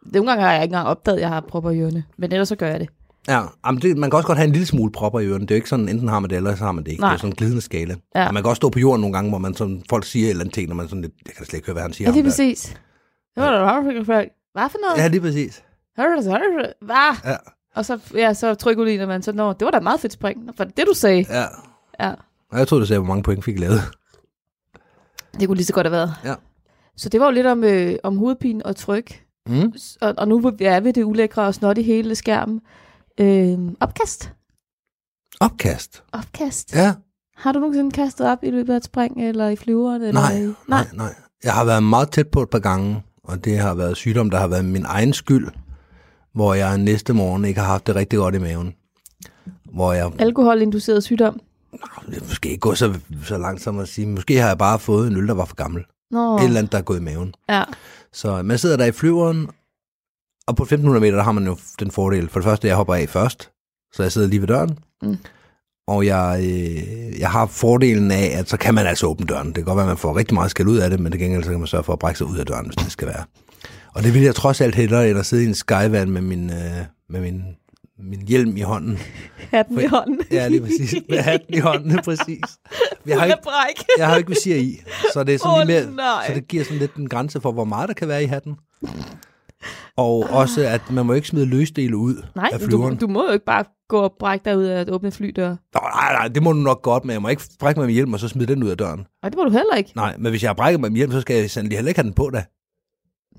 [0.05, 2.03] Nogle gange har jeg ikke engang opdaget, at jeg har propper i ørerne.
[2.17, 2.89] Men ellers så gør jeg det.
[3.27, 5.41] Ja, jamen det, man kan også godt have en lille smule propper i ørerne.
[5.41, 7.01] Det er jo ikke sådan, enten har man det, eller så har man det ikke.
[7.01, 7.09] Nej.
[7.09, 7.95] Det er sådan en glidende skala.
[8.15, 8.31] Ja.
[8.31, 10.43] Man kan også stå på jorden nogle gange, hvor man sådan, folk siger et eller
[10.43, 12.09] andet ting, når man sådan lidt, jeg kan slet ikke høre, hvad han siger.
[12.09, 12.77] Ja, det er præcis.
[13.35, 13.57] Det var da
[14.53, 15.03] Hvad for noget?
[15.03, 15.63] Ja, lige præcis.
[16.81, 17.15] Hvad?
[17.25, 17.35] Ja,
[17.75, 20.45] Og så, ja, så når man så når, det var da et meget fedt spring.
[20.45, 21.25] Nå, Var det det, du sagde?
[21.29, 21.45] ja.
[21.99, 22.13] Ja.
[22.51, 23.81] Og jeg troede, du sagde, hvor mange point fik lavet.
[25.39, 26.13] Det kunne lige så godt have været.
[26.25, 26.35] Ja.
[26.97, 29.23] Så det var jo lidt om, øh, om hovedpine og tryk.
[29.47, 29.73] Mm.
[30.01, 32.61] Og, og nu er vi det ulækre og snot i hele skærmen.
[33.19, 34.33] Øh, opkast.
[35.39, 36.03] Opkast.
[36.11, 36.75] Opkast.
[36.75, 36.93] Ja.
[37.37, 40.01] Har du nogensinde kastet op i løbet af et spring, eller i flyveren?
[40.01, 40.53] Eller Nej, i...
[40.67, 41.15] nej, nej.
[41.43, 44.37] Jeg har været meget tæt på et par gange, og det har været sygdom, der
[44.39, 45.47] har været min egen skyld,
[46.33, 48.73] hvor jeg næste morgen ikke har haft det rigtig godt i maven.
[49.73, 51.39] Hvor jeg Alkoholinduceret sygdom.
[51.73, 55.07] er måske ikke gå så, så langt som at sige, måske har jeg bare fået
[55.07, 55.83] en øl, der var for gammel.
[56.11, 57.35] Nå, Et eller andet, der er gået i maven.
[57.49, 57.63] ja.
[58.13, 59.47] Så man sidder der i flyveren,
[60.47, 62.29] og på 1500 meter, der har man jo den fordel.
[62.29, 63.51] For det første, jeg hopper af først,
[63.93, 64.79] så jeg sidder lige ved døren.
[65.01, 65.17] Mm.
[65.87, 69.47] Og jeg, øh, jeg har fordelen af, at så kan man altså åbne døren.
[69.47, 71.19] Det kan godt være, at man får rigtig meget skæld ud af det, men det
[71.19, 73.07] gengæld så kan man sørge for at brække sig ud af døren, hvis det skal
[73.07, 73.23] være.
[73.95, 76.49] Og det vil jeg trods alt hellere, end at sidde i en skyvan med min,
[76.49, 76.55] øh,
[77.09, 77.43] med min,
[77.99, 78.97] min hjelm i hånden.
[79.53, 80.19] Hatten i hånden.
[80.31, 80.95] Ja, lige præcis.
[81.09, 82.43] Med hatten i hånden, præcis.
[83.05, 84.81] Jeg har ikke, jeg har ikke visir i,
[85.13, 86.27] så det er sådan Åh, lige mere, nej.
[86.27, 88.55] så det giver sådan lidt en grænse for, hvor meget der kan være i hatten.
[89.97, 92.95] Og også, at man må ikke smide løsdele ud Nej, af du, flyveren.
[92.97, 95.47] du må jo ikke bare gå og brække dig ud af at åbne flydør.
[95.49, 98.13] Nej, nej, det må du nok godt, men jeg må ikke brække mig med hjelm
[98.13, 98.99] og så smide den ud af døren.
[99.21, 99.91] Nej, det må du heller ikke.
[99.95, 101.99] Nej, men hvis jeg har brækket mig med hjelm, så skal jeg sandelig heller ikke
[101.99, 102.43] have den på da.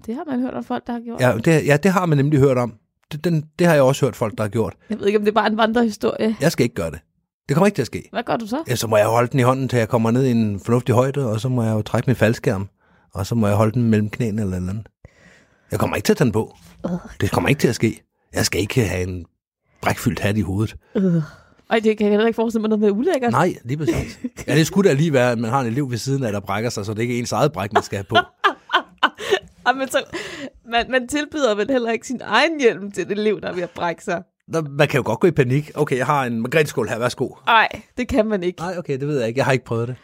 [0.07, 1.21] Det har man hørt om folk, der har gjort.
[1.21, 2.75] Ja, det, ja, det har man nemlig hørt om.
[3.13, 4.75] Det, den, det har jeg også hørt folk, der har gjort.
[4.91, 6.37] Jeg ved ikke, om det er bare en vandrehistorie.
[6.41, 6.99] Jeg skal ikke gøre det.
[7.49, 8.09] Det kommer ikke til at ske.
[8.13, 8.63] Hvad gør du så?
[8.69, 10.95] Ja, så må jeg holde den i hånden, til jeg kommer ned i en fornuftig
[10.95, 12.69] højde, og så må jeg jo trække min faldskærm,
[13.15, 14.87] og så må jeg holde den mellem knæene eller noget andet.
[15.71, 16.57] Jeg kommer ikke til at tage den på.
[17.21, 18.01] Det kommer ikke til at ske.
[18.35, 19.25] Jeg skal ikke have en
[19.83, 20.77] brækfyldt hat i hovedet.
[20.95, 21.23] Øh.
[21.71, 23.33] Ej, det kan jeg heller ikke forestille mig noget med ulækkert.
[23.33, 24.21] Nej, lige præcis.
[24.47, 26.41] Ja, det skulle da lige være, at man har en elev ved siden af, der
[26.41, 28.17] brækker sig, så det ikke er ens eget bræk, man skal have på.
[29.67, 29.99] Ej, men så,
[30.71, 33.63] man, man tilbyder vel heller ikke sin egen hjelm til det elev, der er ved
[33.63, 34.23] at brække sig.
[34.49, 35.71] Nå, Man kan jo godt gå i panik.
[35.75, 37.29] Okay, jeg har en margretskål her, værsgo.
[37.47, 38.61] Nej, det kan man ikke.
[38.61, 39.39] Nej, okay, det ved jeg ikke.
[39.39, 39.97] Jeg har ikke prøvet det.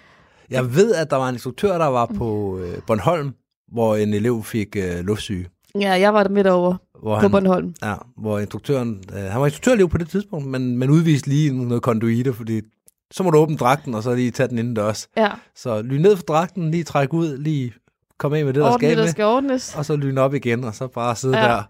[0.51, 3.35] Jeg ved, at der var en instruktør, der var på øh, Bornholm,
[3.73, 5.49] hvor en elev fik øh, luftsyge.
[5.81, 7.75] Ja, jeg var der midt over Hvor på han, Bornholm.
[7.83, 11.83] Ja, hvor instruktøren, øh, han var instruktørelev på det tidspunkt, men, men udviste lige noget
[11.83, 12.61] konduite, fordi
[13.11, 15.09] så må du åbne dragten, og så lige tage den indendørs.
[15.16, 17.73] Ja, Så lyn ned for dragten, lige træk ud, lige
[18.20, 19.74] kom af med det, der skal ordentligt, der med, skal ordnes.
[19.76, 21.44] og så lyn op igen, og så bare sidde Ja.
[21.44, 21.62] der.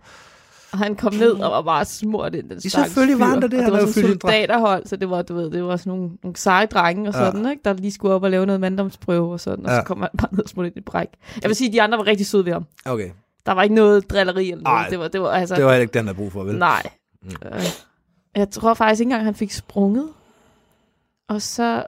[0.72, 3.46] Og han kom ned og var bare smurt ind, den stakkels selvfølgelig var han da
[3.46, 3.58] det.
[3.58, 6.36] Og det var sådan soldaterhold, så det var, du ved, det var sådan nogle, nogle
[6.36, 7.20] seje drenge og Ja.
[7.24, 7.62] sådan, ikke?
[7.64, 9.78] der lige skulle op og lave noget manddomsprøve og sådan, og Ja.
[9.78, 11.08] så kom han bare ned og smurt ind i bræk.
[11.42, 12.64] Jeg vil sige, at de andre var rigtig søde ved ham.
[12.84, 13.10] Okay,
[13.46, 14.76] Der var ikke noget drilleri eller noget.
[14.78, 15.54] Ej, det var, det var altså...
[15.54, 16.58] det var heller ikke den, der brug for, vel?
[16.58, 16.82] Nej.
[17.22, 17.30] Mm.
[17.54, 17.62] Øh,
[18.36, 20.08] jeg tror faktisk ikke engang, han fik sprunget.
[21.28, 21.82] Og så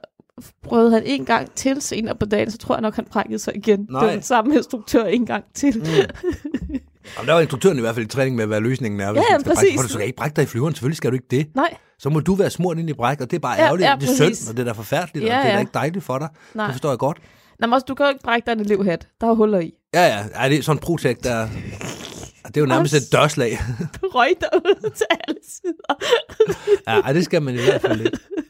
[0.63, 3.55] prøvede han en gang til senere på dagen, så tror jeg nok, han brækkede sig
[3.57, 3.87] igen.
[3.89, 3.99] Nej.
[3.99, 5.77] Det var den samme instruktør en gang til.
[5.77, 5.83] Mm.
[5.85, 9.05] Jamen, der var instruktøren i hvert fald i træning med, hvad løsningen er.
[9.05, 9.75] Ja, ja, brække- præcis.
[9.75, 11.47] For du skal ikke brække dig i flyveren, selvfølgelig skal du ikke det.
[11.55, 13.89] Nej, Så må du være smurt ind i bræk, og det er bare Ja, ærgerligt,
[13.89, 15.71] ja, det er synd, og det er da forfærdeligt, Ja, og det er da ikke
[15.73, 16.29] dejligt for dig.
[16.53, 16.65] nej.
[16.65, 17.17] Det forstår jeg godt.
[17.59, 19.07] Nå, men også, du kan jo ikke brække dig en elevhat.
[19.21, 19.71] Der er huller i.
[19.93, 21.47] Ja, ja, ja det er sådan en Protec, der...
[22.47, 23.59] Det er jo nærmest et dørslag.
[24.01, 25.95] Du røg derud til alle sider.
[26.87, 28.17] ja, ej, det skal man i hvert fald ikke.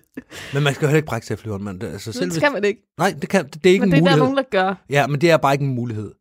[0.54, 1.68] Men man skal jo heller ikke brække sig i flyveren.
[1.68, 2.82] Det, altså, selv Det hvis, skal man ikke.
[2.98, 4.24] nej, det, kan, det, det er ikke Men en det er der mulighed.
[4.24, 4.84] nogen, der gør.
[4.90, 6.12] Ja, men det er bare ikke en mulighed.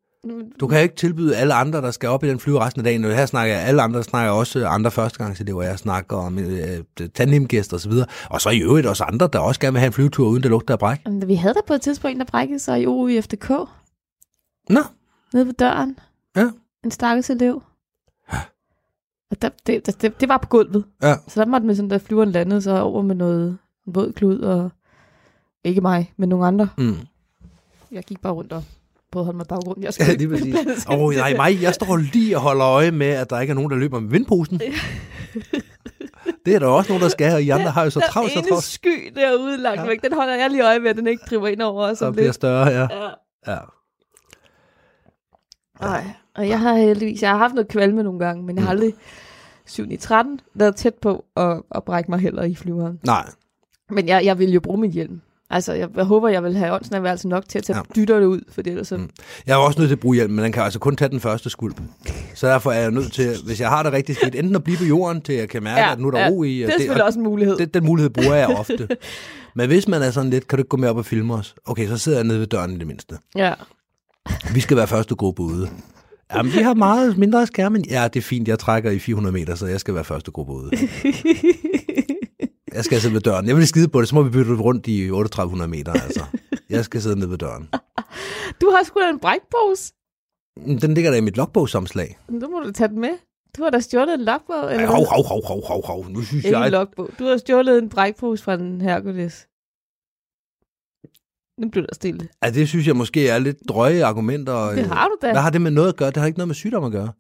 [0.61, 2.85] Du kan jo ikke tilbyde alle andre, der skal op i den flyve resten af
[2.85, 3.05] dagen.
[3.05, 5.63] Og her snakker jeg, alle andre snakker også andre førstegangselever.
[5.63, 7.93] Jeg snakker om øh, tandemgæster osv.
[8.31, 10.51] Og så i øvrigt også andre, der også gerne vil have en flyvetur, uden det
[10.51, 10.99] lugter af bræk.
[11.07, 13.49] Men Vi havde der på et tidspunkt der brækkede sig i OUFDK.
[14.71, 14.81] Nå,
[15.33, 15.99] Nede ved døren.
[16.37, 16.51] Ja.
[16.85, 17.63] En stakkels elev.
[19.31, 20.85] Og der, det, det, det, det var på gulvet.
[21.03, 21.15] Ja.
[21.29, 24.71] Så der måtte man sådan, da flyveren landede, så over med noget våd klud, og
[25.65, 26.69] ikke mig, men nogle andre.
[26.79, 26.97] mm.
[27.93, 28.65] Jeg gik bare rundt og
[29.13, 29.83] prøvede at holde mig i baggrunden.
[29.85, 30.87] Jeg Ja, skulle lige præcis.
[30.89, 33.55] Åh, oh, nej, mig, jeg står lige og holder øje med, at der ikke er
[33.55, 34.61] nogen, der løber med vindposen.
[36.47, 38.39] Det er der også nogen, der skal, og I andre har jo så travlt, så
[38.39, 38.65] Den ene travlt.
[38.65, 39.83] sky derude langt Ja.
[39.83, 39.89] ja.
[39.89, 41.99] væk, den holder jeg lige øje med, at den ikke driver ind over os.
[41.99, 42.35] Så om bliver lidt.
[42.35, 42.81] større, ja.
[42.91, 43.09] Ja.
[43.53, 43.59] ja.
[45.81, 46.05] Ej.
[46.35, 48.79] Og jeg har heldigvis, jeg har haft noget kvalme nogle gange, men jeg har Mm.
[48.81, 48.95] aldrig
[49.67, 53.01] 7 i 13 været tæt på at, at brække mig heller i flyveren.
[53.05, 53.29] Nej,
[53.93, 55.21] Men jeg, jeg vil jo bruge min hjelm.
[55.51, 57.83] Altså, jeg, jeg håber, jeg vil have åndsnærværelse nok til at tage Ja.
[57.97, 58.97] dytterne ud, for ellers så...
[58.97, 59.11] Mm.
[59.47, 61.21] jeg er også nødt til at bruge hjelm, men den kan altså kun tage den
[61.21, 61.81] første skulp.
[62.35, 64.77] Så derfor er jeg nødt til, hvis jeg har det rigtig skidt, enten at blive
[64.79, 66.59] på jorden, til jeg kan mærke, ja, at nu er der ja, ro i.
[66.59, 67.57] Det er selvfølgelig og også en mulighed.
[67.57, 68.89] det, den mulighed bruger jeg ofte.
[69.57, 71.55] Men hvis man er sådan lidt, kan du ikke gå med op og filme os?
[71.67, 73.17] Okay, så sidder jeg nede ved døren i det mindste.
[73.37, 73.55] Ja.
[74.55, 75.69] Vi skal være første gruppe ude.
[76.35, 77.83] Jamen, vi har meget mindre skærme.
[77.91, 80.53] Ja, det er fint, jeg trækker i 400 meter, så jeg skal være første gruppe
[80.53, 80.71] ude.
[82.75, 83.47] Jeg skal sidde ved døren.
[83.49, 86.25] Jeg vil skide på det, så må vi bytte rundt i 3800 meter, altså.
[86.71, 87.69] Jeg skal sidde nede ved døren.
[88.61, 89.93] Du har sgu da en brækpose.
[90.87, 92.19] Den ligger der i mit logbogsomslag.
[92.29, 93.11] Nu må du tage den med.
[93.57, 94.73] Du har da stjålet en logbog.
[94.73, 95.07] Eller Hov, hvad?
[95.07, 96.09] hov, hov, hov, hov, hov.
[96.09, 96.71] Nu synes Ikke en jeg...
[96.71, 97.11] logbog.
[97.19, 99.47] Du har stjålet en brækpose fra en Hercules.
[101.61, 102.29] Nu bliver der stille.
[102.45, 104.71] Ja, det synes jeg måske er lidt drøje argumenter.
[104.71, 105.33] Det har du da.
[105.33, 106.09] Hvad har det med noget at gøre?
[106.09, 107.13] Det har ikke noget med sygdom at gøre.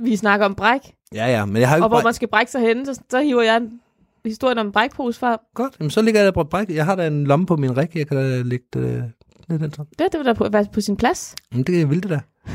[0.00, 0.80] Vi snakker om bræk.
[1.14, 2.04] Ja, ja, men jeg har jo Og ikke hvor bræk...
[2.04, 3.80] man skal brække sig hen, så, så hiver jeg en
[4.24, 5.40] historien om brækpose fra.
[5.54, 6.68] Godt, jamen, så ligger jeg der på bræk.
[6.70, 7.94] Jeg har da en lomme på min ræk.
[7.94, 9.12] Jeg kan da lægge det
[9.48, 9.86] ned den sådan.
[9.98, 11.34] Det, det vil da på, være på sin plads.
[11.52, 12.20] Jamen, det vil det da.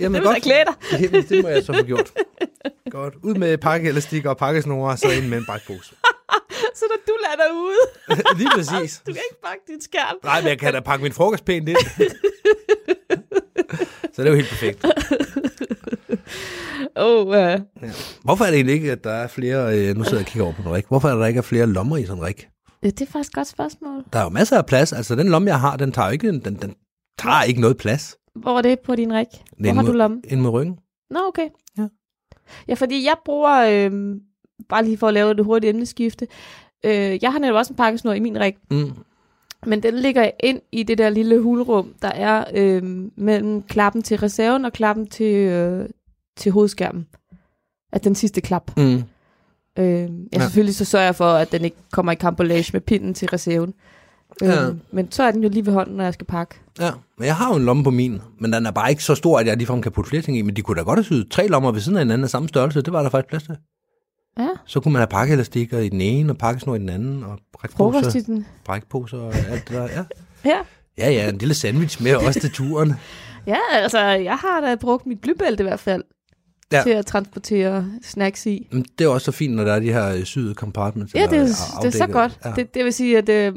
[0.00, 1.00] Jamen, det vil da klæde dig.
[1.00, 2.12] Jamen, det må jeg så få gjort.
[2.90, 3.14] Godt.
[3.22, 5.94] Ud med pakkeelastik og pakkesnore, så ind med en brækpose.
[6.78, 7.82] Så når du lader ude,
[8.38, 9.02] Lige præcis.
[9.06, 10.16] du kan ikke pakke dit skærm.
[10.24, 11.76] Nej, men jeg kan da pakke min frokost pænt ind.
[14.12, 14.86] så det er jo helt perfekt.
[16.96, 17.60] Oh, uh, Ja.
[18.24, 19.78] Hvorfor er det egentlig ikke, at der er flere...
[19.78, 20.84] Øh, nu sidder jeg og kigger over på en rig.
[20.88, 22.36] Hvorfor er der ikke er flere lommer i sådan en rig?
[22.82, 24.04] det er faktisk et godt spørgsmål.
[24.12, 24.92] Der er jo masser af plads.
[24.92, 26.74] Altså, den lomme, jeg har, den tager ikke, den, den
[27.18, 28.16] tager ikke noget plads.
[28.34, 29.26] Hvor er det på din rig?
[29.58, 30.22] Hvor har du lomme?
[30.28, 30.78] Ind med ryggen.
[31.10, 31.48] Nå, okay.
[31.78, 31.86] Ja.
[32.68, 34.16] Ja, fordi jeg bruger, øh,
[34.68, 36.26] bare lige for at lave det hurtige emneskifte,
[36.84, 38.90] øh, jeg har netop også en pakkesnor i min rig, Mm.
[39.66, 42.82] men den ligger ind i det der lille hulrum, der er øh,
[43.16, 45.88] mellem klappen til reserven og klappen til, øh,
[46.40, 47.06] til hovedskærmen.
[47.92, 48.70] At den sidste klap.
[48.76, 48.82] Mm.
[49.78, 50.40] Øh, ja, Ja.
[50.40, 53.74] selvfølgelig så sørger jeg for, at den ikke kommer i kampolage med pinden til reserven.
[54.42, 54.68] Ja.
[54.68, 56.54] Øh, men så er den jo lige ved hånden, når jeg skal pakke.
[56.80, 59.14] Ja, men jeg har jo en lomme på min, men den er bare ikke så
[59.14, 61.04] stor, at jeg ligefrem kan putte flere ting i, men de kunne da godt have
[61.04, 63.42] syet tre lommer ved siden af hinanden af samme størrelse, det var der faktisk plads
[63.42, 63.56] til.
[64.38, 67.38] Ja, Så kunne man have pakkeelastikker i den ene, og pakkesnor i den anden, og
[67.52, 69.82] brækposer, brækposer og alt det der.
[69.82, 70.04] Ja.
[70.44, 70.58] Ja.
[70.98, 72.92] ja, ja, en lille sandwich med også til turen.
[73.46, 76.04] Ja, altså, jeg har da brugt mit blybælte i hvert fald,
[76.72, 76.82] Ja.
[76.82, 78.68] til at transportere snacks i.
[78.98, 81.14] Det er også så fint, når der er de her øh, syede compartments.
[81.14, 82.38] Ja, det er, eller det er så godt.
[82.44, 82.52] Ja.
[82.56, 83.54] Det, det vil sige, at øh,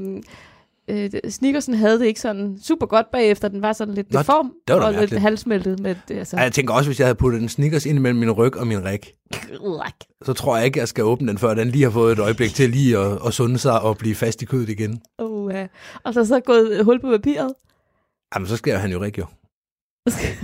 [0.87, 3.47] øh, Snickersen havde det ikke sådan super godt bagefter.
[3.47, 5.21] Den var sådan lidt Nå, deform det var og lidt mærkeligt.
[5.21, 5.79] halvsmeltet.
[5.79, 6.37] Med det, altså.
[6.37, 8.67] Ja, jeg tænker også, hvis jeg havde puttet en Snickers ind mellem min ryg og
[8.67, 9.13] min ræk,
[10.25, 12.53] så tror jeg ikke, jeg skal åbne den, før den lige har fået et øjeblik
[12.53, 15.01] til lige at, at sunde sig og blive fast i kødet igen.
[15.17, 15.67] Oh, ja.
[16.03, 17.53] Og så så gået hul på papiret.
[18.35, 19.25] Jamen, så skal han jo ikke jo.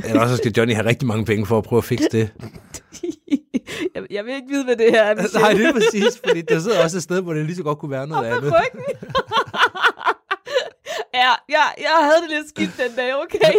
[0.06, 2.30] Eller også skal Johnny have rigtig mange penge for at prøve at fikse det.
[3.96, 5.16] jeg, jeg vil ikke vide, hvad det her er.
[5.22, 5.40] Michelle.
[5.40, 7.80] Nej, det er præcis, fordi der sidder også et sted, hvor det lige så godt
[7.80, 8.54] kunne være noget Op andet.
[11.14, 13.54] ja, ja, jeg havde det lidt skidt den dag, okay?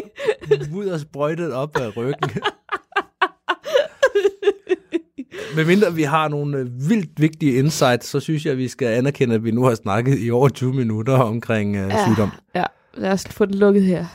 [0.77, 2.31] Ud og sprøjtet op af ryggen.
[5.57, 8.87] Men mindre vi har nogle øh, vildt vigtige insights, så synes jeg, at vi skal
[8.89, 12.05] anerkende, at vi nu har snakket i over 20 minutter omkring øh, Ja.
[12.07, 12.31] sygdom.
[12.55, 14.07] Ja, lad os få den lukket her.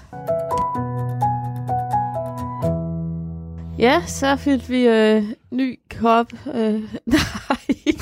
[3.80, 6.32] Ja, så fik vi øh, ny kop.
[6.54, 7.58] Øh, nej.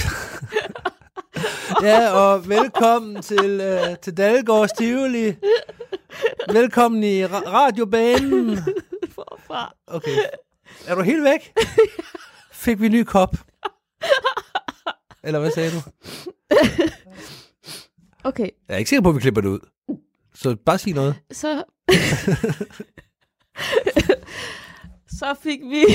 [1.81, 5.35] Ja, og velkommen til, øh, til Dalgårds Tivoli.
[6.51, 8.57] Velkommen i ra- radiobanen.
[9.11, 9.75] Forfra.
[9.87, 10.17] Okay.
[10.87, 11.53] Er du helt væk?
[12.51, 13.35] Fik vi ny kop?
[15.23, 15.81] Eller hvad sagde du?
[18.23, 19.59] Okay, Jeg er ikke sikker på, at vi klipper det ud.
[20.35, 21.15] Så bare sig noget.
[21.31, 21.63] så...
[25.23, 25.85] så fik vi...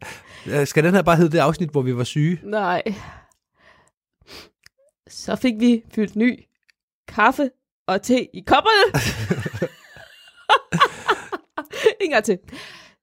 [0.70, 2.40] Skal den her bare hedde det afsnit, hvor vi var syge?
[2.42, 2.82] Nej.
[5.08, 6.44] Så fik vi fyldt ny
[7.08, 7.50] kaffe
[7.86, 9.00] og te i kopperne.
[12.00, 12.38] en gang til.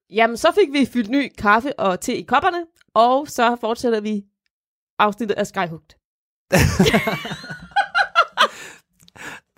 [0.10, 4.23] Jamen, så fik vi fyldt ny kaffe og te i kopperne, og så fortsætter vi
[4.99, 5.97] afsnittet af Skyhugt.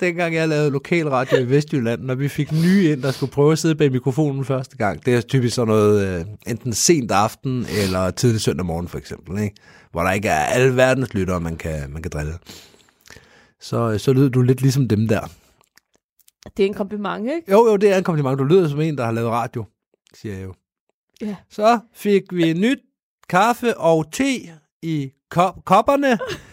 [0.03, 3.59] Dengang jeg lavede lokalradio i Vestjylland, når vi fik nye ind, der skulle prøve at
[3.59, 8.11] sidde bag mikrofonen første gang, det er typisk sådan noget, øh, enten sent aften eller
[8.11, 9.55] tidlig søndag morgen for eksempel, ikke?
[9.91, 12.33] hvor der ikke er alle verdens lyttere, man kan, man kan drille.
[13.61, 15.31] Så, øh, så lyder du lidt ligesom dem der.
[16.57, 17.51] Det er en kompliment, ikke?
[17.51, 18.39] Jo, jo, det er en kompliment.
[18.39, 19.65] Du lyder som en, der har lavet radio,
[20.13, 20.53] siger jeg jo.
[21.21, 21.35] Ja.
[21.49, 22.79] Så fik vi nyt
[23.29, 24.39] kaffe og te
[24.81, 26.17] i kop- kopperne.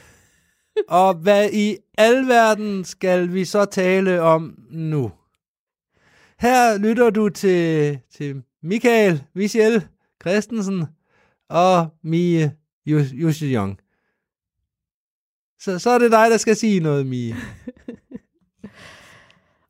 [0.89, 5.13] og hvad i alverden skal vi så tale om nu?
[6.39, 9.87] Her lytter du til, til Michael, Michel,
[10.23, 10.87] Christensen
[11.49, 13.79] og Mie Young.
[15.61, 17.37] Så, så er det dig, der skal sige noget, Mie.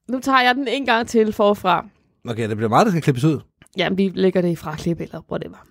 [0.09, 1.89] Nu tager jeg den en gang til forfra.
[2.29, 3.41] Okay, det bliver meget, der skal klippes ud.
[3.77, 5.67] Jamen, vi lægger det i fraklip eller whatever.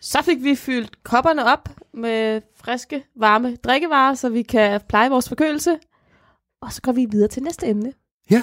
[0.00, 5.28] Så fik vi fyldt kopperne op med friske, varme drikkevarer, så vi kan pleje vores
[5.28, 5.78] forkølelse.
[6.62, 7.92] Og så går vi videre til næste emne.
[8.30, 8.42] Ja.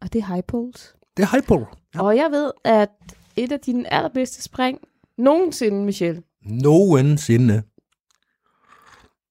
[0.00, 0.94] Og det er high poles.
[1.16, 1.78] Det er hyper.
[1.94, 2.02] Ja.
[2.02, 2.90] Og jeg ved, at
[3.36, 4.78] et af dine allerbedste spring
[5.18, 7.62] nogensinde, Michelle, Nogensinde.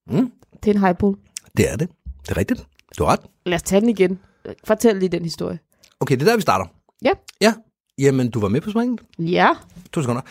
[0.08, 0.32] Mm,
[0.64, 1.18] det er en high pole.
[1.58, 1.90] det er det.
[2.22, 2.68] Det er rigtigt.
[2.98, 3.20] Du har ret.
[3.46, 4.20] Lad os tage den igen.
[4.64, 5.60] Fortæl lige den historie.
[6.00, 6.66] Okay, det er der, vi starter.
[7.02, 7.12] Ja.
[7.42, 7.54] Ja.
[7.98, 9.02] Jamen, du var med på springet.
[9.20, 9.50] Ja.
[9.94, 10.22] To sekunder.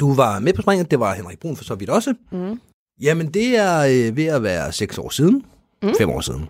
[0.00, 0.90] Du var med på springet.
[0.90, 2.14] Det var Henrik Brun for så vidt også.
[2.32, 2.60] Mm.
[3.00, 5.44] Jamen, det er øh, ved at være seks år siden.
[5.82, 5.94] Mm.
[5.98, 6.48] Fem år siden.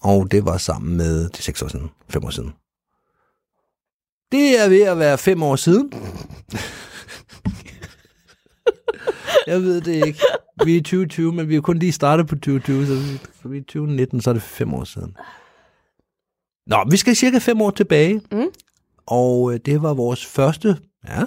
[0.00, 1.28] Og det var sammen med...
[1.28, 1.90] Det er seks år siden.
[2.08, 2.52] Fem år siden.
[4.32, 5.92] Det er ved at være fem år siden.
[9.46, 10.20] Jeg ved det ikke.
[10.64, 13.58] Vi er 2020, men vi er kun lige startet på 2020, så vi, så vi
[13.58, 15.16] er 2019, så er det fem år siden.
[16.66, 18.20] Nå, vi skal cirka fem år tilbage.
[18.32, 18.46] Mm.
[19.06, 20.76] Og øh, det var vores første
[21.08, 21.22] ja,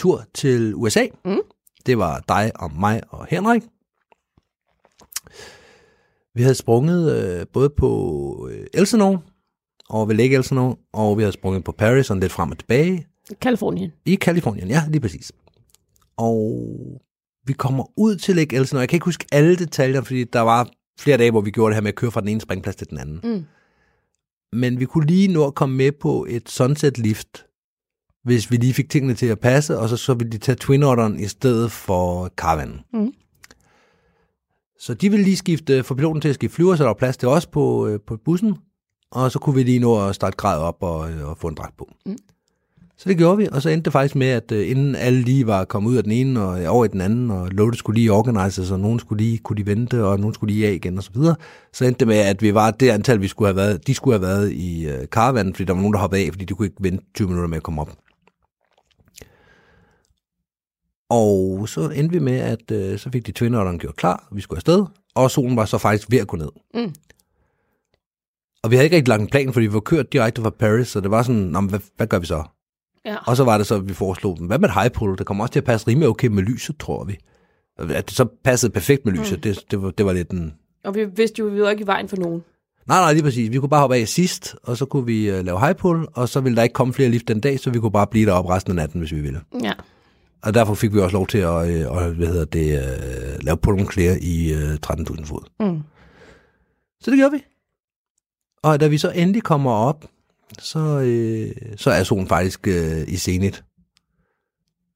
[0.00, 1.06] tur til USA.
[1.24, 1.40] Mm.
[1.86, 3.62] Det var dig og mig og Henrik.
[6.34, 9.20] Vi havde sprunget øh, både på øh, Elsinore
[9.88, 13.06] og ved Lake Elsinore, og vi havde sprunget på Paris og lidt frem og tilbage
[13.40, 13.90] Kalifornien.
[14.06, 14.68] i Kalifornien.
[14.68, 15.32] Ja, lige præcis.
[16.16, 16.68] Og
[17.46, 18.80] vi kommer ud til Lake Elsinore.
[18.80, 20.68] Jeg kan ikke huske alle detaljer, fordi der var
[21.00, 22.90] flere dage, hvor vi gjorde det her med at køre fra den ene springplads til
[22.90, 23.20] den anden.
[23.24, 23.44] Mm.
[24.52, 27.46] Men vi kunne lige nå at komme med på et sunset lift,
[28.24, 30.82] hvis vi lige fik tingene til at passe, og så så ville de tage Twin
[30.82, 32.80] Otteren i stedet for Caravanen.
[32.92, 33.12] Mm.
[34.78, 37.16] Så de ville lige skifte, få piloten til at skifte flyver, så der var plads
[37.16, 38.54] til os på, øh, på bussen,
[39.10, 41.54] og så kunne vi lige nå at starte grad op og, øh, og få en
[41.54, 41.88] dragt på.
[42.06, 42.16] Mm.
[42.96, 45.46] Så det gjorde vi, og så endte det faktisk med, at øh, inden alle lige
[45.46, 48.12] var kommet ud af den ene og over i den anden, og loadet skulle lige
[48.12, 51.04] organiseres, og nogen skulle lige, kunne de vente, og nogen skulle lige af igen, og
[51.04, 51.36] så videre.
[51.72, 54.14] Så endte det med, at vi var det antal, vi skulle have været, de skulle
[54.14, 56.66] have været i øh, karavanen, fordi der var nogen, der hoppede af, fordi de kunne
[56.66, 57.90] ikke vente 20 minutter med at komme op.
[61.10, 64.40] Og så endte vi med, at øh, så fik de Twin Otteren gjort klar, vi
[64.40, 66.50] skulle afsted, og solen var så faktisk ved at gå ned.
[66.74, 66.94] Mm.
[68.62, 70.88] Og vi havde ikke rigtig lagt en plan, fordi vi var kørt direkte fra Paris,
[70.88, 72.42] så det var sådan, hvad, hvad gør vi så?
[73.06, 73.16] Ja.
[73.26, 75.16] Og så var det så, at vi foreslog dem, hvad med et high pole?
[75.16, 77.18] Det kommer også til at passe rimelig okay med lyset, tror vi.
[77.78, 79.42] At det så passede perfekt med lyset, mm.
[79.42, 80.54] det, det, var, det var lidt en...
[80.84, 82.42] Og vi vidste jo, vi var ikke i vejen for nogen.
[82.88, 83.50] Nej, nej, lige præcis.
[83.50, 86.28] Vi kunne bare hoppe af sidst, og så kunne vi uh, lave high pole, og
[86.28, 88.50] så ville der ikke komme flere lift den dag, så vi kunne bare blive deroppe
[88.50, 89.40] resten af natten, hvis vi ville.
[89.62, 89.72] Ja.
[90.42, 93.90] Og derfor fik vi også lov til at, øh, og, hvad hedder det, uh, lave
[93.92, 95.50] clear i uh, 13.000 fod.
[95.60, 95.82] Mm.
[97.00, 97.44] Så det gjorde vi.
[98.62, 100.04] Og da vi så endelig kommer op,
[100.58, 103.64] så, øh, så er solen faktisk øh, i zenit.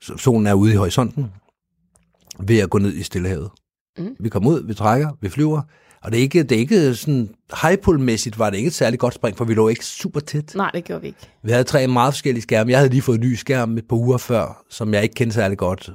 [0.01, 1.33] Så solen er ude i horisonten
[2.41, 3.51] ved at gå ned i Stillehavet.
[3.99, 4.17] Mm.
[4.21, 5.63] Vi kommer ud, vi trækker, vi flyver,
[6.05, 9.15] og det er ikke, det er ikke sådan high-pull-mæssigt var det ikke et særligt godt
[9.15, 10.53] spring, for vi lå ikke super tæt.
[10.55, 11.19] Nej, det gjorde vi ikke.
[11.43, 12.71] Vi havde tre meget forskellige skærme.
[12.71, 15.35] Jeg havde lige fået en ny skærm et par uger før, som jeg ikke kendte
[15.35, 15.91] særlig godt,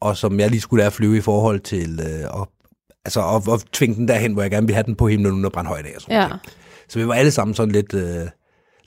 [0.00, 2.48] og som jeg lige skulle lære at flyve i forhold til øh, at,
[3.04, 5.44] altså, at, at tvinge den derhen, hvor jeg gerne ville have den på himlen uden
[5.44, 5.92] at brænde højt af.
[5.96, 6.28] Og sådan Ja.
[6.28, 6.40] noget.
[6.88, 8.26] Så vi var alle sammen sådan lidt, øh,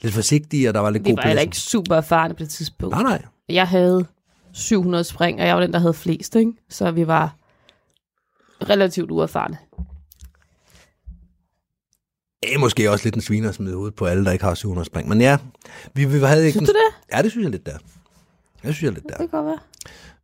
[0.02, 2.50] lidt forsigtige, og der var lidt Vi god var heller ikke super erfarne på det
[2.50, 2.94] tidspunkt.
[2.94, 3.22] Nej, nej.
[3.48, 4.06] Jeg havde
[4.52, 6.52] 700 spring, og jeg var den, der havde flest, ikke?
[6.70, 7.34] Så vi var
[8.68, 9.56] relativt uerfarne.
[12.42, 14.54] Det er måske også lidt en sviner at smide ud på alle, der ikke har
[14.54, 15.08] 700 spring.
[15.08, 15.38] Men ja,
[15.94, 16.58] vi, vi havde ikke...
[16.58, 17.16] Synes du det?
[17.16, 17.78] Ja, det synes jeg lidt der.
[18.64, 19.16] Jeg synes jeg lidt Det der.
[19.16, 19.58] kan godt være.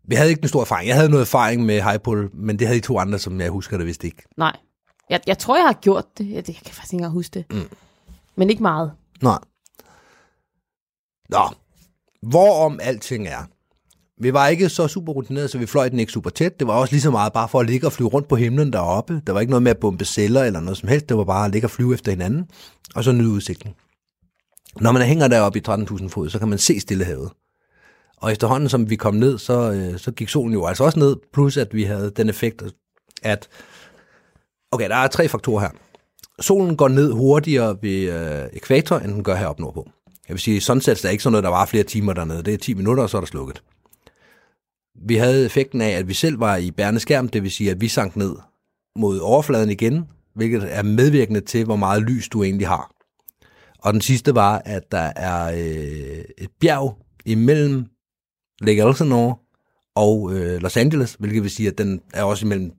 [0.04, 0.88] Vi havde ikke en stor erfaring.
[0.88, 3.50] Jeg havde noget erfaring med high pull, men det havde de to andre, som jeg
[3.50, 4.22] husker det vist ikke.
[4.36, 4.56] Nej.
[5.10, 6.24] Jeg, jeg tror, jeg har gjort det.
[6.26, 7.44] Jeg, jeg kan faktisk ikke engang huske det.
[7.50, 7.68] Mm.
[8.36, 8.92] Men ikke meget.
[9.22, 9.38] Nej.
[11.28, 11.38] Nå,
[12.22, 13.44] hvorom alting er.
[14.20, 16.60] Vi var ikke så super rutineret, så vi fløj den ikke super tæt.
[16.60, 18.72] Det var også lige så meget bare for at ligge og flyve rundt på himlen
[18.72, 19.22] deroppe.
[19.26, 21.08] Der var ikke noget med at bombe celler eller noget som helst.
[21.08, 22.44] Det var bare at ligge og flyve efter hinanden,
[22.94, 23.74] og så nyde udsigten.
[24.80, 27.30] Når man hænger deroppe i 13.000 fod, så kan man se Stillehavet.
[28.16, 31.16] Og efterhånden, som vi kom ned, så, øh, så gik solen jo altså også ned,
[31.32, 32.62] plus at vi havde den effekt,
[33.22, 33.48] at...
[34.72, 35.70] Okay, der er tre faktorer her.
[36.40, 39.88] Solen går ned hurtigere ved øh, ekvator, end den gør heroppe nordpå.
[40.28, 42.42] Jeg vil sige, sunsets er ikke sådan noget, der var flere timer dernede.
[42.42, 43.62] Det er 10 minutter, og så er der slukket.
[45.02, 47.80] Vi havde effekten af, at vi selv var i bærende skærm, det vil sige, at
[47.80, 48.36] vi sank ned
[48.96, 50.04] mod overfladen igen,
[50.34, 52.90] hvilket er medvirkende til, hvor meget lys du egentlig har.
[53.78, 57.84] Og den sidste var, at der er øh, et bjerg imellem
[58.60, 59.36] Lake Elsinore
[59.94, 62.70] og øh, Los Angeles, hvilket vil sige, at den er også imellem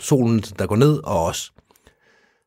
[0.00, 1.52] solen, der går ned, og os.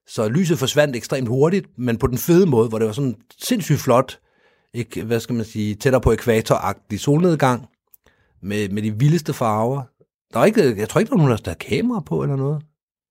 [0.08, 3.80] Så lyset forsvandt ekstremt hurtigt, men på den fede måde, hvor det var sådan sindssygt
[3.80, 4.20] flot
[4.74, 7.68] ikke, hvad skal man sige, tættere på ekvatoragtig solnedgang,
[8.42, 9.82] med, med de vildeste farver.
[10.34, 12.62] Der var ikke, jeg tror ikke, der var nogen, der havde kamera på eller noget.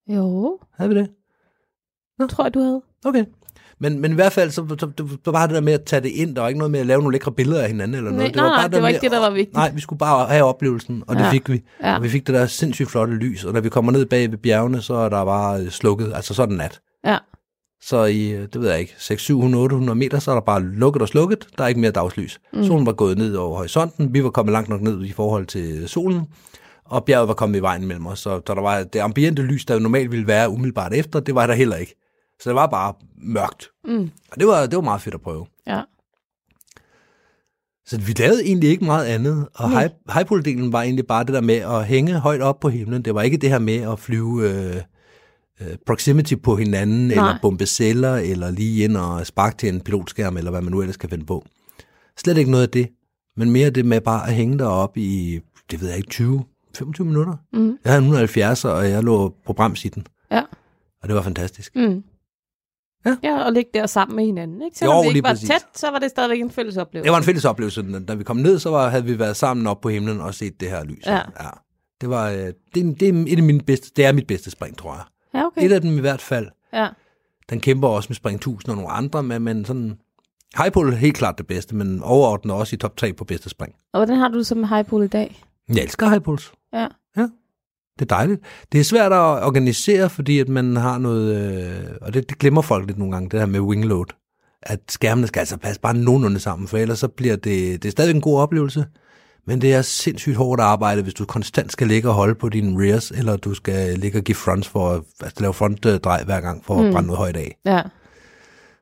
[0.08, 1.10] Jo, Havde vi det?
[2.20, 2.82] det tror jeg, du havde.
[3.04, 3.24] Okay.
[3.78, 6.02] Men, men i hvert fald, så, så det var bare det der med at tage
[6.02, 6.34] det ind.
[6.36, 8.36] Der var ikke noget med at lave nogle lækre billeder af hinanden eller noget.
[8.36, 9.54] Nej, nej, nej, det var med ikke det, der var vigtigt.
[9.54, 11.30] Nej, vi skulle bare have oplevelsen, og det Ja.
[11.30, 11.62] fik vi.
[11.82, 11.96] Ja.
[11.96, 14.38] Og vi fik det der sindssygt flotte lys, og når vi kommer ned bag ved
[14.38, 16.80] bjergene, så er der bare øh, slukket, altså så det nat.
[17.04, 17.18] Ja.
[17.86, 20.62] Så i, øh, det ved jeg ikke, 6, 700, 800 meter, så er der bare
[20.62, 21.46] lukket og slukket.
[21.58, 22.40] Der er ikke mere dagslys.
[22.52, 22.64] Mm.
[22.64, 24.14] Solen var gået ned over horisonten.
[24.14, 26.26] Vi var kommet langt nok ned i forhold til solen.
[26.84, 28.18] Og bjerget var kommet i vejen mellem os.
[28.18, 31.46] Så, så der var det ambiente lys, der normalt ville være umiddelbart efter, det var
[31.46, 31.94] der heller ikke.
[32.40, 33.70] Så det var bare mørkt.
[33.84, 34.10] Mm.
[34.32, 35.46] Og det var, det var meget fedt at prøve.
[35.66, 35.82] Ja.
[37.86, 39.48] Så vi lavede egentlig ikke meget andet.
[39.54, 39.80] Og Nej.
[39.80, 43.02] high, highpole-delen var egentlig bare det der med at hænge højt op på himlen.
[43.02, 44.82] Det var ikke det her med at flyve øh,
[45.86, 47.10] proximity på hinanden, Nej.
[47.10, 50.80] eller bombe celler, eller lige ind og sparke til en pilotskærm, eller hvad man nu
[50.80, 51.44] ellers kan finde på.
[52.18, 52.88] Slet ikke noget af det.
[53.36, 55.40] Men mere det med bare at hænge deroppe i,
[55.70, 56.44] det ved jeg ikke, 20,
[56.76, 57.36] 25 minutter.
[57.52, 57.78] Mm.
[57.84, 60.06] Jeg havde en 170, og jeg lå på brems i den.
[60.30, 60.42] Ja.
[61.02, 61.76] Og det var fantastisk.
[61.76, 62.02] Mm.
[63.06, 63.16] Ja.
[63.22, 64.62] ja, og ligge der sammen med hinanden.
[64.62, 64.78] Ikke?
[64.78, 65.48] Selvom Jo, vi ikke var præcis.
[65.48, 67.04] tæt, så var det stadigvæk en fælles oplevelse.
[67.04, 68.04] Det var en fælles oplevelse.
[68.08, 70.60] Da vi kom ned, så var, havde vi været sammen op på himlen og set
[70.60, 71.06] det her lys.
[71.06, 71.14] Ja.
[71.14, 71.48] ja.
[72.00, 75.04] Det, var, øh, det, det, er mine bedste, det er mit bedste spring, tror jeg.
[75.36, 75.64] Ja, Okay.
[75.64, 76.48] Et af dem i hvert fald.
[76.72, 76.88] Ja.
[77.50, 79.98] Den kæmper også med spring 1000 og nogle andre, men, men sådan...
[80.58, 83.74] Highpole er helt klart det bedste, men overordnet også i top 3 på bedste spring.
[83.92, 85.42] Og hvordan har du det så med high pool i dag?
[85.68, 86.52] Jeg elsker highpoles.
[86.72, 86.86] Ja.
[87.16, 87.22] Ja,
[87.98, 88.40] det er dejligt.
[88.72, 92.62] Det er svært at organisere, fordi at man har noget, øh, og det, det glemmer
[92.62, 94.06] folk lidt nogle gange, det her med wingload.
[94.62, 97.92] At skærmene skal altså passe bare nogenlunde sammen, for ellers så bliver det, det er
[97.92, 98.86] stadig en god oplevelse,
[99.46, 102.84] men det er sindssygt hårdt arbejde, hvis du konstant skal ligge og holde på dine
[102.86, 106.64] rears, eller du skal ligge og give fronts for at altså, lave frontdrej hver gang
[106.64, 106.92] for at Mm.
[106.92, 107.56] brænde noget højt af.
[107.66, 107.82] Ja.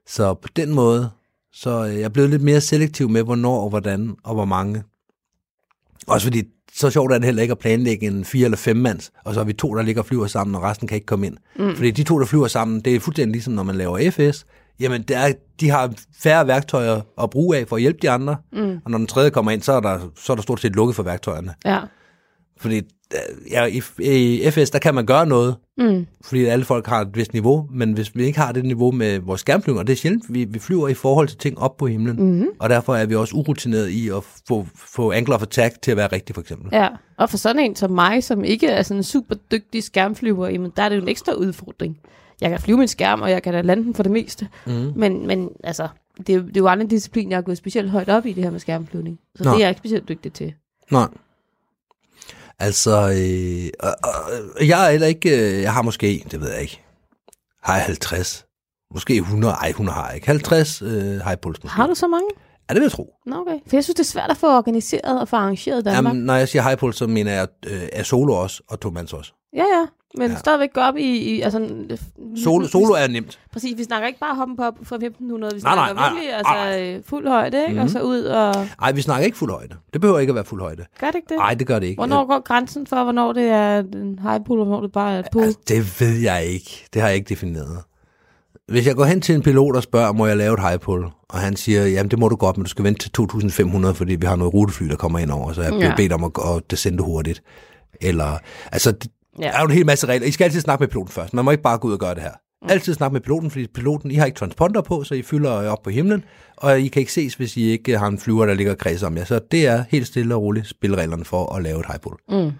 [0.06, 1.10] Så på den måde,
[1.52, 4.82] så øh, jeg er blevet lidt mere selektiv med, hvornår og hvordan og hvor mange.
[6.06, 6.42] Også fordi,
[6.74, 9.40] så sjovt er det heller ikke at planlægge en fire eller fem mands, og så
[9.40, 11.36] er vi to, der ligger og flyver sammen, og resten kan ikke komme ind.
[11.58, 11.76] Mm.
[11.76, 14.46] Fordi de to, der flyver sammen, det er fuldstændig ligesom, når man laver FS.
[14.80, 18.36] Jamen, det er, de har færre værktøjer at bruge af for at hjælpe de andre,
[18.52, 18.78] mm.
[18.84, 20.96] og når den tredje kommer ind, så er, der, så er der stort set lukket
[20.96, 21.54] for værktøjerne.
[21.64, 21.80] Ja.
[22.56, 22.76] Fordi
[23.14, 26.06] øh, ja, i, i FS, der kan man gøre noget, Mm.
[26.24, 29.18] fordi alle folk har et vist niveau, men hvis vi ikke har det niveau med
[29.18, 31.86] vores skærmflyvning, og det er sjældent, vi, vi flyver i forhold til ting op på
[31.86, 32.48] himlen, mm-hmm.
[32.58, 35.96] og derfor er vi også urutineret i at få, få angle of attack til at
[35.96, 36.68] være rigtigt, for eksempel.
[36.72, 40.48] Ja, og for sådan en som mig, som ikke er sådan en super dygtig skærmflyver,
[40.48, 41.98] jamen, der er det jo en ekstra udfordring.
[42.40, 44.48] Jeg kan flyve min skærm, og jeg kan da lande den for det meste.
[44.66, 44.92] Mm.
[44.96, 47.58] Men, men altså, det, er jo- det er jo aldrig en disciplin, jeg har gået
[47.58, 49.18] specielt højt op i, det her med skærmflyvning.
[49.34, 49.50] Så Nå.
[49.50, 50.54] det er jeg ikke specielt dygtig til.
[50.90, 51.08] Nej.
[52.58, 53.94] Altså, øh, og,
[54.58, 56.80] og jeg er heller ikke, øh, jeg har måske, det ved jeg ikke,
[57.62, 58.46] har jeg 50,
[58.94, 61.68] måske 100, ej 100 har jeg ikke, 50 øh, måske.
[61.68, 62.28] Har du så mange?
[62.68, 63.14] Ja, det vil jeg tro.
[63.26, 63.58] Nå, okay.
[63.66, 66.04] For jeg synes, det er svært at få organiseret og få arrangeret i Danmark.
[66.14, 69.12] Jamen, når jeg siger puls, så mener jeg øh, er solo også, og to mands
[69.12, 69.32] også.
[69.56, 69.86] Ja, ja.
[70.18, 70.36] Men Ja.
[70.36, 71.02] stadigvæk gå op i...
[71.18, 71.68] i altså,
[72.44, 73.38] Solo, solo er nemt.
[73.52, 76.10] Præcis, vi snakker ikke bare hoppen på op fra 1500, vi Nej, nej, snakker nej,
[76.10, 77.72] virkelig nej, altså, øh, fuld højde, ikke?
[77.72, 77.82] Mhm.
[77.82, 78.54] Og så ud og...
[78.80, 79.74] Nej, vi snakker ikke fuld højde.
[79.92, 80.84] Det behøver ikke at være fuld højde.
[81.00, 81.36] Gør det ikke det?
[81.36, 81.98] Nej, det gør det ikke.
[81.98, 85.18] Hvornår går grænsen for, hvornår det er en high pool, og hvornår det bare er
[85.18, 85.42] et pool?
[85.42, 86.86] Altså, det ved jeg ikke.
[86.94, 87.78] Det har jeg ikke defineret.
[88.68, 91.04] Hvis jeg går hen til en pilot og spørger, må jeg lave et high pull?
[91.28, 94.14] Og han siger, jamen det må du godt, men du skal vente til 2500, fordi
[94.14, 95.94] vi har noget rutefly, der kommer ind over, så jeg bliver Ja.
[95.96, 97.42] bedt om at, at descende hurtigt.
[98.00, 98.38] Eller,
[98.72, 99.44] altså, det, Ja.
[99.44, 100.26] der er jo en hel masse regler.
[100.26, 101.34] I skal altid snakke med piloten først.
[101.34, 102.30] Man må ikke bare gå ud og gøre det her.
[102.62, 102.68] Mm.
[102.70, 105.82] Altid snakke med piloten, fordi piloten, I har ikke transponder på, så I fylder op
[105.82, 106.24] på himlen,
[106.56, 109.06] og I kan ikke ses, hvis I ikke har en flyver, der ligger og kredser
[109.06, 109.24] om jer.
[109.24, 112.16] Så det er helt stille og roligt spillereglerne for at lave et high pull.
[112.44, 112.50] Mm.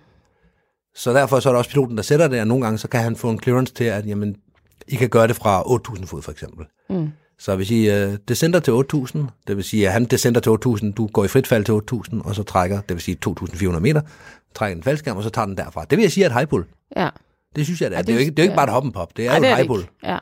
[0.94, 3.00] Så derfor så er der også piloten, der sætter det, og nogle gange så kan
[3.00, 4.36] han få en clearance til, at jamen,
[4.88, 6.66] I kan gøre det fra 8.000 fod for eksempel.
[6.90, 7.08] Mm.
[7.38, 10.92] Så hvis I uh, descender til 8.000, det vil sige, at han descender til 8.000,
[10.92, 11.72] du går i frit fald til
[12.18, 14.00] 8.000, og så trækker, det vil sige 2.400 meter,
[14.54, 15.84] trækker en faldskærm, og så tager den derfra.
[15.84, 16.64] Det vil jeg sige er et high pull.
[16.96, 17.08] Ja.
[17.56, 17.98] Det synes jeg, det er.
[17.98, 19.26] Ja, det, er jo det- ikke, det er jo ikke bare et hop pop, det
[19.26, 19.80] er Ej, jo et er high det pull.
[19.80, 19.92] ikke.
[20.02, 20.18] Ja.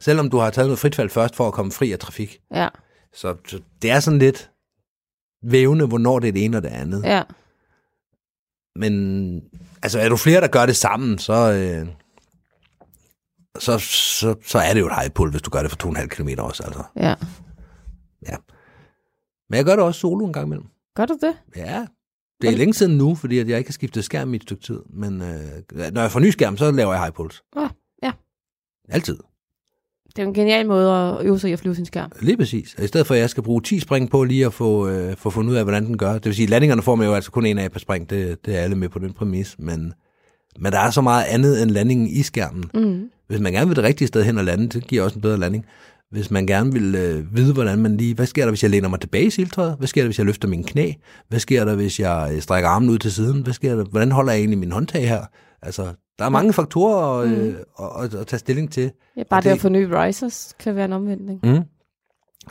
[0.00, 2.38] Selvom du har taget noget frit fald først for at komme fri af trafik.
[2.54, 2.68] Ja.
[3.14, 4.50] Så, så det er sådan lidt
[5.42, 7.02] vævende, hvornår det er det ene og det andet.
[7.04, 7.22] Ja.
[8.76, 9.42] Men
[9.82, 11.88] altså, er du flere, der gør det sammen, så, øh,
[13.58, 16.06] så, så, så er det jo et high pull, hvis du gør det for 2,5
[16.06, 16.62] km også.
[16.62, 16.82] Altså.
[16.96, 17.14] Ja.
[19.50, 20.66] Men jeg gør det også solo en gang imellem.
[20.96, 21.36] Gør du det?
[21.56, 21.86] Ja,
[22.40, 24.62] det er længe siden nu, fordi at jeg ikke har skiftet skærm i et stykke
[24.62, 24.80] tid.
[24.90, 27.42] Men øh, når jeg får ny skærm, så laver jeg high pulse.
[27.56, 27.70] Ah,
[28.02, 28.12] ja.
[28.88, 29.18] Altid.
[30.16, 32.12] Det er en genial måde at øve sig i at flyve sin skærm.
[32.20, 32.74] Lige præcis.
[32.78, 35.16] Og I stedet for, at jeg skal bruge 10 spring på lige at få, øh,
[35.16, 36.12] få fundet ud af, hvordan den gør.
[36.12, 38.10] Det vil sige, landingerne får man jo altså kun en af per spring.
[38.10, 39.56] Det, det er alle med på den præmis.
[39.58, 39.92] Men,
[40.58, 42.70] men der er så meget andet end landingen i skærmen.
[42.74, 43.10] Mm.
[43.26, 45.36] Hvis man gerne vil det rigtige sted hen og lande, det giver også en bedre
[45.38, 45.64] landing.
[46.10, 48.88] hvis man gerne vil øh, vide, hvordan man lige, hvad sker der, hvis jeg læner
[48.88, 49.74] mig tilbage i siltøjet?
[49.78, 50.92] Hvad sker der, hvis jeg løfter min knæ?
[51.28, 53.42] Hvad sker der, hvis jeg øh, strækker armen ud til siden?
[53.42, 55.22] Hvad sker der, hvordan holder jeg egentlig min håndtag her?
[55.62, 55.82] Altså,
[56.18, 58.90] der er mange faktorer at, øh, at, at, at tage stilling til.
[59.16, 61.40] Ja, bare det det- at få nye risers kan være en omvendning.
[61.44, 61.62] Mm.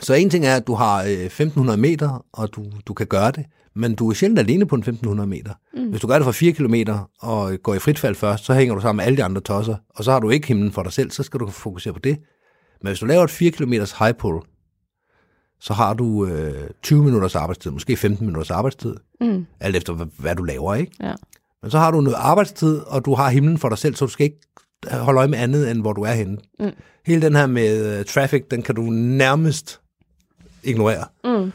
[0.00, 3.30] Så en ting er, at du har øh, 1500 meter, og du, du kan gøre
[3.30, 3.44] det,
[3.76, 5.52] men du er sjældent alene på en 1500 meter.
[5.76, 5.88] Mm.
[5.90, 8.74] Hvis du gør det for 4 kilometer og går i frit fald først, så hænger
[8.74, 10.92] du sammen med alle de andre tosser, og så har du ikke himlen for dig
[10.92, 12.18] selv, så skal du fokusere på det.
[12.82, 14.40] Men hvis du laver et 4 km high pull,
[15.60, 19.46] så har du øh, 20 minutters arbejdstid, måske 15 minutters arbejdstid, Mm.
[19.60, 20.92] alt efter hvad, hvad du laver, ikke?
[21.02, 21.12] Ja.
[21.62, 24.10] Men så har du noget arbejdstid, og du har himlen for dig selv, så du
[24.10, 24.40] skal ikke
[24.90, 26.36] holde øje med andet, end hvor du er henne.
[26.60, 26.70] Mm.
[27.06, 29.80] Hele den her med uh, traffic, den kan du nærmest
[30.62, 31.04] ignorere.
[31.24, 31.52] Mm.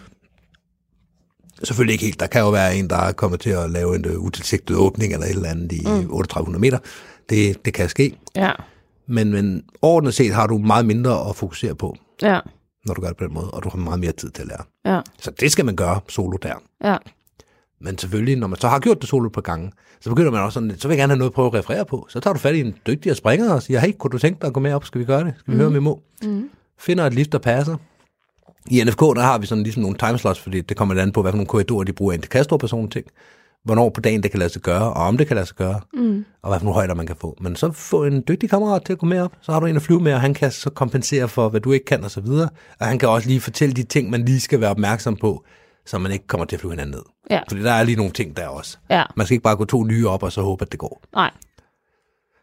[1.64, 2.20] Selvfølgelig ikke helt.
[2.20, 5.14] Der kan jo være en, der er kommet til at lave en uh, utilsigtet åbning
[5.14, 5.86] eller et eller andet i mm.
[5.86, 6.78] 3800 meter.
[7.30, 8.18] Det, det kan ske.
[8.36, 8.51] Ja.
[9.07, 12.39] Men, men overordnet set har du meget mindre at fokusere på, Ja.
[12.86, 14.47] når du gør det på den måde, og du har meget mere tid til at
[14.47, 14.93] lære.
[14.95, 15.01] Ja.
[15.22, 16.53] Så det skal man gøre solo der.
[16.84, 16.97] Ja.
[17.82, 20.53] Men selvfølgelig, når man så har gjort det solo på gange, så begynder man også
[20.53, 22.05] sådan så vil jeg gerne have noget at prøve at referere på.
[22.10, 24.47] Så tager du fat i en dygtigere springer og siger, hey, kunne du tænke dig
[24.47, 24.86] at gå med op?
[24.86, 25.34] Skal vi gøre det?
[25.39, 25.57] Skal vi mm.
[25.60, 26.01] høre, om vi må?
[26.24, 26.49] Mm.
[26.80, 27.76] Finder et lift, der passer.
[28.70, 31.22] I NFK, der har vi sådan ligesom nogle timeslots, fordi det kommer lidt an på,
[31.22, 33.05] hvad for nogle korridorer de bruger ind til sådan nogle ting.
[33.63, 35.82] Hvornår på dagen det kan lade sig gøre, og om det kan lade sig gøre,
[35.93, 36.26] Mm.
[36.41, 37.38] og hvad for nogle højder man kan få.
[37.41, 39.76] Men så få en dygtig kammerat til at gå med op, så har du en
[39.76, 42.22] at flyve med, og han kan så kompensere for, hvad du ikke kan, og så
[42.22, 42.49] videre.
[42.80, 45.43] Og han kan også lige fortælle de ting, man lige skal være opmærksom på,
[45.86, 47.03] så man ikke kommer til at flyve hinanden ned.
[47.32, 47.41] Ja.
[47.49, 48.78] Fordi der er lige nogle ting der også.
[48.89, 49.03] Ja.
[49.15, 51.01] Man skal ikke bare gå to nye op, og så håbe, at det går.
[51.13, 51.32] Nej.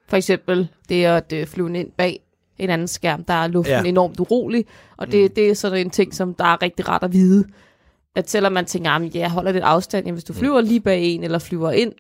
[0.09, 2.21] For eksempel det at øh, flyve ind bag
[2.59, 3.89] en anden skærm, der er luften Ja.
[3.89, 4.65] enormt urolig,
[4.97, 5.35] og det, mm.
[5.35, 7.45] det er sådan en ting, som der er rigtig rart at vide.
[8.17, 10.81] At selvom man tænker, at ja, jeg holder lidt afstand, jamen, hvis du flyver lige
[10.81, 11.93] bag en, eller flyver ind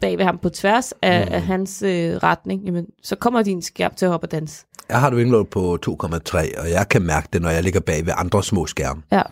[0.00, 1.32] bag ved ham på tværs af, mm.
[1.34, 4.64] af hans øh, retning, jamen, så kommer din skærm til at hoppe og danse.
[4.88, 8.06] Jeg har det wingload på 2,3, og jeg kan mærke det, når jeg ligger bag
[8.06, 9.22] ved andre små skærme, Ja.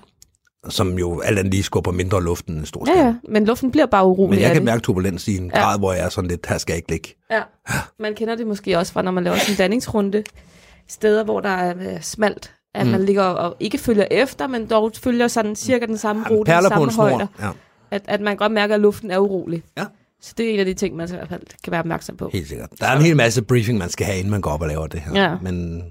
[0.69, 2.99] som jo alt andet lige skubber mindre luft end en stor skærm.
[2.99, 4.65] ja, ja, men luften bliver bare urolig Men jeg kan det.
[4.65, 5.61] mærke turbulens i en Ja.
[5.61, 7.09] grad, hvor jeg er sådan lidt, her skal jeg ikke ligge.
[7.31, 7.43] Ja.
[7.99, 10.23] Man kender det måske også fra, når man laver sin danningsrunde.
[10.89, 12.55] Steder, hvor der er øh, smalt.
[12.75, 12.93] At mm.
[12.93, 16.53] man ligger og ikke følger efter, men dog følger sådan cirka den samme Jamen, rute,
[16.53, 17.09] den samme en snor.
[17.09, 17.29] højde.
[17.41, 17.51] Ja,
[17.91, 19.63] At, at man godt mærker, at luften er urolig.
[19.79, 19.85] Ja.
[20.21, 22.31] Så det er en af de ting, man i hvert fald kan være opmærksom på.
[22.33, 22.69] helt sikkert.
[22.81, 24.87] Der er en hel masse briefing, man skal have, inden man går op og laver
[24.87, 25.23] det her.
[25.23, 25.37] Ja.
[25.43, 25.85] Men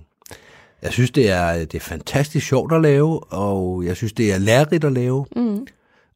[0.82, 4.38] jeg synes, det er, det er fantastisk sjovt at lave, og jeg synes, det er
[4.38, 5.26] lærerigt at lave.
[5.36, 5.68] Mm.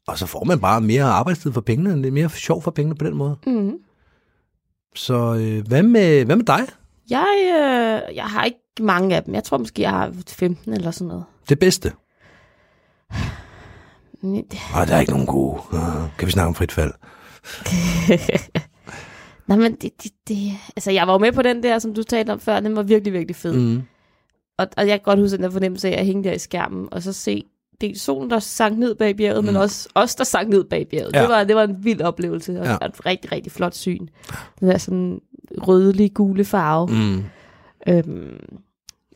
[0.06, 1.96] Og så får man bare mere arbejdstid for pengene.
[1.96, 3.36] Det er mere sjov for pengene på den måde.
[3.46, 3.72] Mm.
[4.94, 6.60] Så øh, hvad, med, hvad med dig?
[7.10, 9.34] Jeg, øh, jeg har ikke mange af dem.
[9.34, 11.24] Jeg tror måske, jeg har 15 eller sådan noget.
[11.48, 11.92] Det bedste?
[14.74, 15.60] Og der er ikke nogen gode.
[16.18, 16.92] Kan vi snakke om frit fald?
[19.48, 22.02] Nej, men det, det, det, altså jeg var jo med på den der, som du
[22.02, 23.56] talte om før, den var virkelig, virkelig fed.
[23.56, 23.82] Mm.
[24.58, 26.88] Og, og jeg kan godt huske den der fornemmelse af at hænge der i skærmen,
[26.92, 27.44] og så se
[27.80, 29.46] dels solen, der sank ned bag bjerget, mm.
[29.46, 31.14] men også os, der sank ned bag bjerget.
[31.14, 31.20] Ja.
[31.20, 32.76] Det, var, det var en vild oplevelse, og Ja.
[32.86, 34.06] et rigtig, rigtig flot syn.
[34.60, 35.20] Den der sådan
[35.62, 36.86] rødlig gule farve.
[36.86, 37.24] Mm.
[37.88, 38.36] Øhm,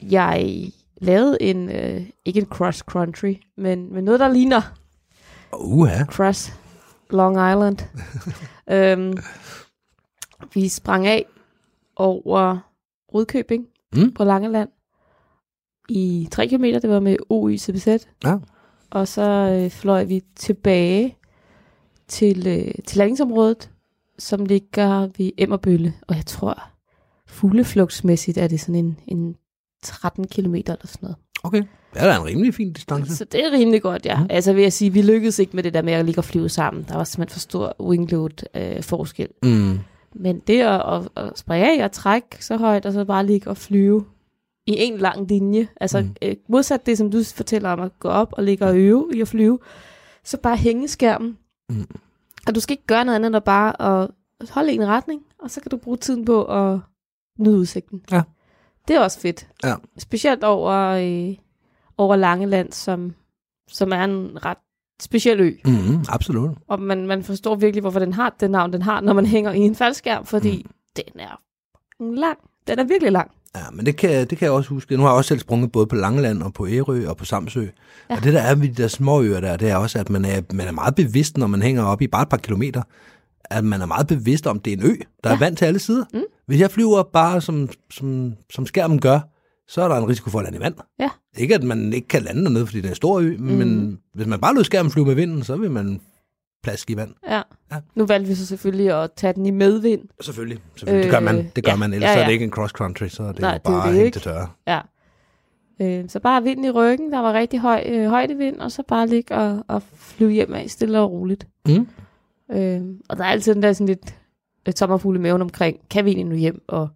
[0.03, 0.67] jeg
[1.01, 4.61] lavede en, øh, ikke en cross country, men, men noget, der ligner
[5.61, 6.05] Uha.
[6.05, 6.53] cross
[7.11, 7.79] Long Island.
[8.75, 9.17] øhm,
[10.55, 11.27] vi sprang af
[11.97, 12.59] over
[13.15, 14.13] Rudkøbing Mm.
[14.15, 14.69] på Langeland
[15.89, 16.65] i 3 km.
[16.65, 17.87] Det var med OY CBZ.
[18.25, 18.37] Ja.
[18.91, 21.17] Og så øh, fløj vi tilbage
[22.09, 23.71] til, øh, til landingsområdet,
[24.19, 25.95] som ligger ved Emmerbølle.
[26.09, 26.63] Og jeg tror,
[27.27, 29.37] fugleflugtsmæssigt er det sådan en, en
[29.83, 31.17] 13 km eller sådan noget.
[31.43, 31.63] Okay.
[31.97, 33.17] Ja, der er en rimelig fin distance.
[33.17, 34.21] Så det er rimelig godt, ja.
[34.21, 34.27] Mm.
[34.31, 36.49] Altså vil jeg sige, vi lykkedes ikke med det der med at ligge og flyve
[36.49, 36.85] sammen.
[36.89, 39.29] Der var simpelthen for stor wingload øh, forskel.
[39.43, 39.79] Mm.
[40.15, 43.51] Men det at, at, at springe af og trække så højt, og så bare ligge
[43.51, 44.05] og flyve
[44.67, 45.69] i en lang linje.
[45.81, 46.15] Altså Mm.
[46.23, 49.21] øh, modsat det, som du fortæller om at gå op og ligge og øve i
[49.21, 49.59] at flyve,
[50.25, 51.39] så bare hænge skærmen.
[51.71, 51.87] Mm.
[52.47, 54.11] Og du skal ikke gøre noget andet end at bare at
[54.51, 56.79] holde en retning, og så kan du bruge tiden på at
[57.39, 58.03] nyde udsigten.
[58.13, 58.23] Ja.
[58.89, 59.49] Det er også fedt.
[59.65, 59.75] Ja.
[59.99, 61.35] Specielt over, øh,
[61.99, 63.15] over Langeland, som,
[63.69, 64.59] som er en ret
[65.01, 65.53] speciel ø.
[65.65, 66.51] Mm, absolut.
[66.69, 69.53] Og man, man forstår virkelig, hvorfor den har det navn, den har, når man hænger
[69.53, 70.73] i en faldskærm, fordi mm.
[70.97, 71.41] den er
[72.01, 72.39] lang.
[72.67, 73.31] Den er virkelig lang.
[73.57, 74.97] Ja, men det kan, det kan jeg også huske.
[74.97, 77.67] Nu har jeg også selv sprunget både på Langeland og på Ærø og på Samsø.
[78.11, 78.17] Ja.
[78.17, 80.25] Og det der er ved de der små øer der, det er også, at man
[80.25, 82.83] er, man er meget bevidst, når man hænger op i bare et par kilometer,
[83.45, 85.37] at man er meget bevidst om, at det er en ø, der ja.
[85.37, 86.05] er vant til alle sider.
[86.15, 86.23] Mm.
[86.47, 89.21] Hvis jeg flyver bare som, som, som skærmen gør,
[89.69, 90.75] så er der en risiko for at lande i vand.
[91.01, 91.11] Ja.
[91.37, 93.45] Ikke at man ikke kan lande dernede, fordi det er en stor ø, mm.
[93.45, 96.01] men hvis man bare lod skærmen flyve med vinden, så vil man
[96.63, 97.15] plaske i vand.
[97.29, 97.43] Ja.
[97.73, 97.77] Ja.
[97.95, 100.03] Nu valgte vi så selvfølgelig at tage den i medvind.
[100.21, 100.59] Selvfølgelig.
[100.77, 100.99] selvfølgelig.
[100.99, 101.51] Øh, det gør man.
[101.57, 101.93] Det gør ja, man.
[101.93, 103.67] Ellers ja, ja, er det ikke en cross country, så er det Nej, jo det
[103.67, 104.15] er bare det hænge ikke.
[104.15, 104.49] til tørre.
[104.67, 104.81] Ja.
[105.81, 109.07] Øh, så bare vind i ryggen, der var rigtig høj øh, højdevind, og så bare
[109.07, 111.47] ligge og, og flyve hjem af stille og roligt.
[111.69, 111.89] Mm.
[112.53, 114.15] Øh, og der er altid den der sådan lidt,
[114.67, 116.89] lidt sommerfugle i maven omkring, kan vi egentlig nu hjem, og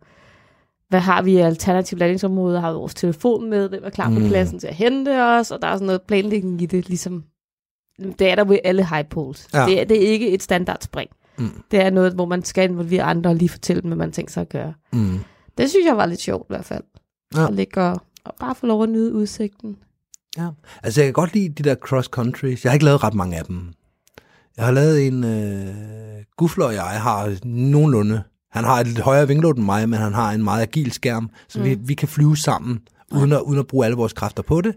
[0.89, 4.19] hvad har vi af alternative landingsområder, har vi vores telefon med, hvem er klar på
[4.19, 4.29] Mm.
[4.29, 7.25] pladsen til at hente os, og der er sådan noget planlægning i det, ligesom,
[8.19, 9.49] det er der ved alle high poles.
[9.55, 9.67] Ja.
[9.67, 11.11] Det, er, det er ikke et standard spring.
[11.39, 11.63] Mm.
[11.71, 14.33] Det er noget, hvor man skal involvere andre og lige fortælle dem, hvad man tænker
[14.33, 14.75] sig at gøre.
[14.93, 15.19] Mm.
[15.59, 16.85] Det synes jeg var lidt sjovt i hvert fald.
[17.37, 17.47] Ja.
[17.49, 19.77] At ligge og, og bare få lov at nyde udsigten.
[20.39, 20.49] Ja.
[20.83, 22.65] Altså, jeg kan godt lide de der cross countries.
[22.65, 23.73] Jeg har ikke lavet ret mange af dem.
[24.57, 25.25] Jeg har lavet en...
[25.25, 25.75] Øh,
[26.37, 28.23] Gufler og jeg har nogenlunde...
[28.51, 31.31] Han har et lidt højere vingeload end mig, men han har en meget agil skærm,
[31.49, 31.65] så mm.
[31.65, 32.79] vi, vi kan flyve sammen,
[33.13, 34.75] uden at, uden at bruge alle vores kræfter på det.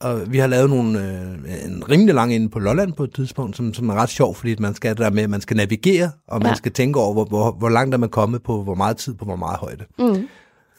[0.00, 3.56] Og vi har lavet nogle, øh, en rimelig lang inde på Lolland på et tidspunkt,
[3.56, 6.38] som, som er ret sjov, fordi man skal der med, at man skal navigere, og
[6.40, 6.54] man Ja.
[6.54, 9.24] skal tænke over, hvor, hvor, hvor langt er man kommet på, hvor meget tid på
[9.24, 9.84] hvor meget højde.
[9.98, 10.28] Mm.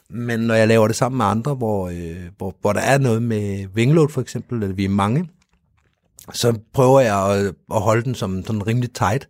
[0.10, 3.24] Men når jeg laver det sammen med andre, hvor, øh, hvor, hvor der er noget
[3.24, 5.30] med wingload for eksempel, eller vi er mange,
[6.34, 7.46] så prøver jeg at,
[7.76, 9.28] at holde den som sådan rimelig tight,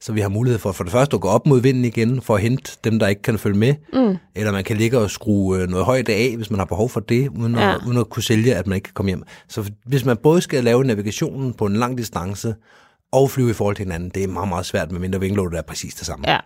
[0.00, 2.34] så vi har mulighed for for det første at gå op mod vinden igen, for
[2.34, 4.16] at hente dem, der ikke kan følge med, Mm.
[4.34, 7.00] eller man kan ligge og skrue øh, noget højde af, hvis man har behov for
[7.00, 7.74] det, uden, ja.
[7.74, 9.22] At, uden at kunne sælge, at man ikke kan komme hjem.
[9.48, 12.54] Så hvis man både skal lave navigationen på en lang distance,
[13.12, 15.94] og flyve i forhold til hinanden, det er meget, meget svært, medmindre wingloadet er præcis
[15.94, 16.30] det samme.
[16.30, 16.38] Ja,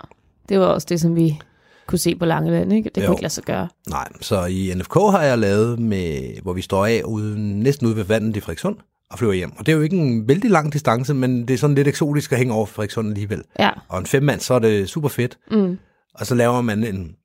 [0.49, 1.39] det var også det, som vi
[1.87, 2.91] kunne se på Langeland, ikke?
[2.95, 3.07] Det Jo.
[3.07, 3.69] kunne ikke lade sig gøre.
[3.91, 7.97] Nej, så i NFK har jeg lavet, med, hvor vi står af ude, næsten ude
[7.97, 8.77] ved vandet i Frederikssund
[9.11, 9.53] og flyver hjem.
[9.57, 12.33] Og det er jo ikke en vældig lang distance, men det er sådan lidt eksotisk
[12.33, 13.43] at hænge over Frederikssund alligevel.
[13.59, 13.71] Ja.
[13.89, 15.39] Og en femmand, så er det super fedt.
[15.51, 15.79] Mm.
[16.15, 17.17] Og så laver man en...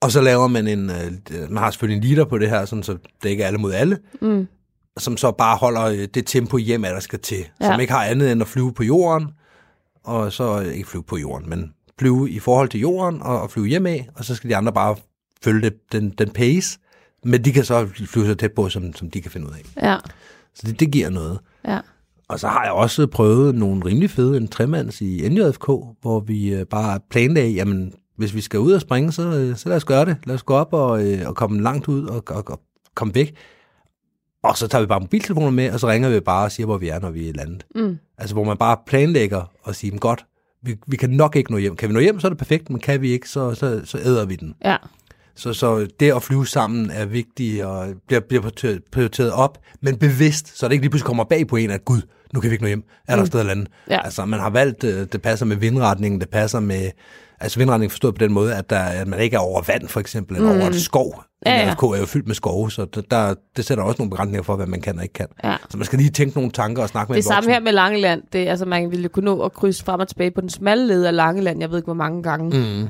[0.00, 0.90] Og så laver man en...
[0.90, 3.58] øh, Man har selvfølgelig en liter på det her, sådan, så det ikke er alle
[3.58, 3.98] mod alle.
[4.20, 4.46] Mm.
[4.98, 7.48] Som så bare holder øh, det tempo hjem, der skal til.
[7.60, 7.66] Ja.
[7.66, 9.28] Som ikke har andet end at flyve på jorden.
[10.04, 13.50] Og så øh, ikke flyve på jorden, men flyve i forhold til jorden og, og
[13.50, 14.08] flyve hjem af.
[14.14, 14.96] Og så skal de andre bare
[15.44, 16.78] følge det, den, den pace.
[17.24, 19.82] Men de kan så flyve så tæt på, som, som de kan finde ud af.
[19.88, 19.96] Ja.
[20.54, 21.38] Så det, det giver noget.
[21.68, 21.80] Ja.
[22.28, 25.66] Og så har jeg også prøvet nogle rimelig fede, en tremands i NJFK,
[26.00, 29.68] hvor vi øh, bare planlagde, jamen, hvis vi skal ud og springe, så, øh, så
[29.68, 30.16] lad os gøre det.
[30.26, 32.60] Lad os gå op og, øh, og komme langt ud og, og, og
[32.94, 33.34] komme væk.
[34.42, 36.78] Og så tager vi bare mobiltelefoner med, og så ringer vi bare og siger, hvor
[36.78, 37.66] vi er, når vi er landet.
[37.74, 37.98] Mm.
[38.18, 40.26] Altså, hvor man bare planlægger og siger, "Men godt,
[40.62, 41.76] vi, vi kan nok ikke nå hjem.
[41.76, 43.98] Kan vi nå hjem, så er det perfekt, men kan vi ikke, så, så, så
[43.98, 44.54] æder vi den.
[44.64, 44.76] Ja.
[45.36, 48.42] Så, så det at flyve sammen er vigtigt og bliver, bliver
[48.92, 52.00] prioriteret- op, men bevidst, så det ikke lige pludselig kommer bag på en, at gud,
[52.34, 52.84] nu kan vi ikke nå hjem.
[53.08, 53.66] Er der et sted at lande?
[53.90, 54.04] Ja.
[54.04, 56.90] Altså, man har valgt, øh, det passer med vindretningen, det passer med,
[57.40, 60.00] altså vindretningen forstået på den måde, at, der, at man ikke er over vand, for
[60.00, 61.24] eksempel, eller over et skov.
[61.46, 61.70] Ja, ja.
[61.70, 64.66] Er jo fyldt med skove, så der, der, det sætter også nogle begrænsninger for, hvad
[64.66, 65.26] man kan og ikke kan.
[65.44, 65.56] Ja.
[65.70, 68.22] Så man skal lige tænke nogle tanker og snakke med Det samme her med Langeland.
[68.32, 71.04] Det, altså, man ville kunne nå at krydse frem og tilbage på den smalle led
[71.04, 72.58] af Langeland, jeg ved ikke hvor mange gange.
[72.58, 72.88] Mm.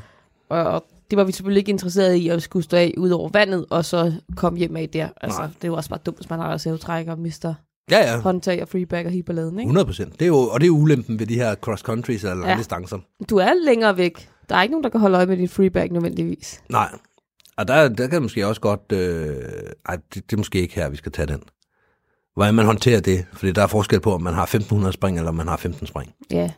[0.48, 3.28] Og, og det var vi selvfølgelig ikke interesseret i, at skulle stå af ud over
[3.28, 5.08] vandet, og så komme hjem af der.
[5.20, 5.46] Altså, Nej.
[5.48, 7.54] det er jo også bare dumt, hvis man har sævtræk og mister
[7.90, 8.20] Ja, ja.
[8.20, 9.60] håndtag og freeback og hiberladen, ikke?
[9.68, 10.12] 100 procent.
[10.12, 12.58] Det er jo, og det er ulempen ved de her cross countries eller lange Ja.
[12.58, 12.98] distancer.
[13.30, 14.28] Du er længere væk.
[14.48, 16.62] Der er ikke nogen, der kan holde øje med din freeback nødvendigvis.
[16.70, 16.88] Nej.
[17.56, 18.92] Og der, der kan måske også godt...
[18.92, 19.36] Øh,
[19.88, 21.40] ej, det, det er måske ikke her, vi skal tage den.
[22.34, 23.24] Hvordan man håndterer det.
[23.32, 25.86] Fordi der er forskel på, om man har 1500 spring, eller om man har 15
[25.86, 26.14] spring.
[26.30, 26.50] Ja.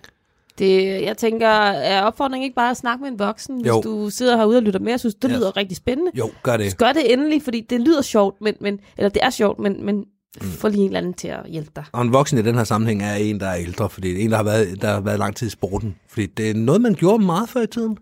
[0.59, 3.81] Det, jeg tænker, er opfordringen ikke bare at snakke med en voksen, hvis Jo.
[3.85, 5.37] du sidder herude og lytter med og synes, det Ja.
[5.37, 6.11] lyder rigtig spændende?
[6.19, 6.71] Jo, gør det.
[6.71, 9.85] Så gør det endelig, fordi det lyder sjovt, men, men, eller det er sjovt, men,
[9.87, 10.47] men mm.
[10.49, 11.85] få lige en eller anden til at hjælpe dig.
[11.93, 14.25] Og en voksen i den her sammenhæng er en, der er ældre, fordi det er
[14.25, 15.97] en, der har været, der har været lang tid i sporten.
[16.09, 17.97] Fordi det er noget, man gjorde meget før i tiden.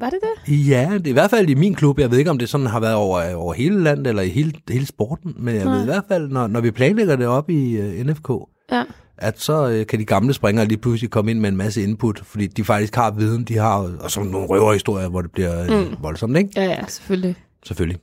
[0.00, 0.68] Var det det?
[0.68, 1.98] Ja, det er i hvert fald i min klub.
[1.98, 4.52] Jeg ved ikke, om det sådan har været over, over hele landet eller i hele,
[4.70, 5.34] hele sporten.
[5.38, 5.74] Men jeg Nej.
[5.74, 8.30] ved i hvert fald, når, når vi planlægger det op i uh, NFK,
[8.72, 8.84] Ja.
[9.18, 12.18] At så øh, kan de gamle springere lige pludselig komme ind med en masse input,
[12.24, 15.88] fordi de faktisk har viden, de har, og så nogle røverhistorier, hvor det bliver øh,
[15.90, 15.96] Mm.
[16.02, 16.50] voldsomt, ikke?
[16.56, 17.36] Ja, ja, selvfølgelig.
[17.66, 18.00] Selvfølgelig.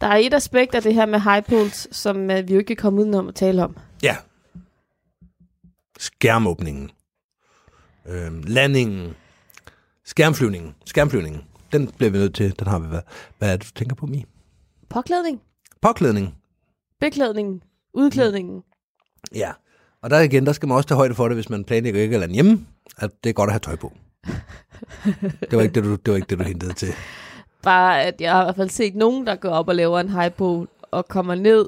[0.00, 2.64] Der er et aspekt af det her med high pools, som uh, vi jo ikke
[2.64, 3.76] kan komme udenom at tale om.
[4.02, 4.16] Ja.
[5.98, 6.90] Skærmåbningen.
[8.08, 9.14] Øhm, landingen.
[10.04, 10.74] Skærmflyvningen.
[10.86, 11.42] Skærmflyvningen.
[11.72, 12.58] Den bliver vi nødt til.
[12.58, 13.04] Den har vi været.
[13.38, 14.24] Hvad er det, du tænker på, Mi?
[14.90, 15.40] Påklædning,
[15.82, 16.34] Påklædning.
[17.00, 17.62] beklædning,
[17.94, 18.62] udklædningen.
[19.34, 19.52] Ja.
[20.04, 22.18] Og der igen, der skal man også tage højde for det, hvis man planlægger ikke
[22.18, 22.66] lande hjemme,
[22.98, 23.92] at det er godt at have tøj på.
[25.50, 26.88] det var ikke det, du, det, var ikke det, du hentede til.
[27.62, 30.08] Bare at jeg har i hvert fald set nogen, der går op og laver en
[30.08, 31.66] high pool og kommer ned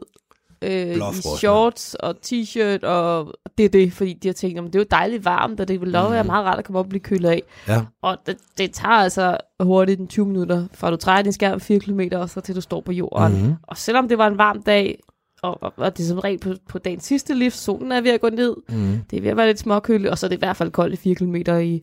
[0.63, 1.01] øh, i
[1.39, 4.87] shorts og t-shirt, og det er det, fordi de har tænkt, "Jamen, det er jo
[4.91, 6.27] dejligt varmt, og det vil lov være Mhm.
[6.33, 7.43] meget rart at komme op og blive kølet af.
[7.69, 7.83] Ja.
[8.03, 11.79] Og det, det tager altså hurtigt en 20 minutter, fra du træder din skærm 4
[11.81, 13.43] km, og så til du står på jorden.
[13.43, 13.55] Mhm.
[13.63, 14.99] Og selvom det var en varm dag,
[15.43, 18.11] og, og, og det er som regel på, på dagens sidste lift, solen er ved
[18.11, 18.99] at gå ned, Mm.
[19.11, 20.95] det er ved at være lidt småkøligt, og så er det i hvert fald koldt
[20.95, 21.83] i 4 km i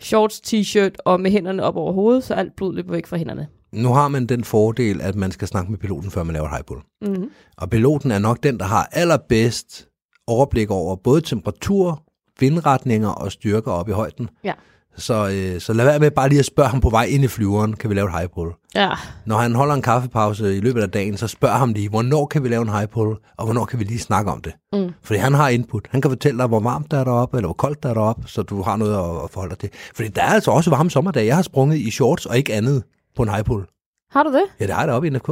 [0.00, 3.46] shorts, t-shirt og med hænderne op over hovedet, så alt blod løber væk fra hænderne.
[3.72, 6.52] Nu har man den fordel, at man skal snakke med piloten, før man laver et
[6.52, 6.80] highball.
[7.02, 7.30] Mm.
[7.56, 9.88] Og piloten er nok den, der har allerbedst
[10.26, 12.02] overblik over både temperatur,
[12.40, 14.28] vindretninger og styrker op i højden.
[14.44, 14.52] Ja.
[14.98, 17.28] Så, øh, så lad være med bare lige at spørge ham på vej ind i
[17.28, 18.50] flyveren, kan vi lave et highball?
[18.74, 18.90] Ja.
[19.26, 22.44] Når han holder en kaffepause i løbet af dagen, så spørg ham lige, hvornår kan
[22.44, 24.52] vi lave en highball, og hvornår kan vi lige snakke om det?
[24.72, 24.90] Mm.
[25.02, 25.86] Fordi han har input.
[25.90, 28.28] Han kan fortælle dig, hvor varmt der er deroppe, eller hvor koldt der er deroppe,
[28.28, 29.70] så du har noget at- at forholde dig til.
[29.94, 31.26] Fordi der er altså også varme sommerdage.
[31.26, 32.82] Jeg har sprunget i shorts og ikke andet
[33.16, 33.62] på en highball.
[34.10, 34.44] Har du det?
[34.60, 35.26] Ja, det har jeg deroppe i NFK.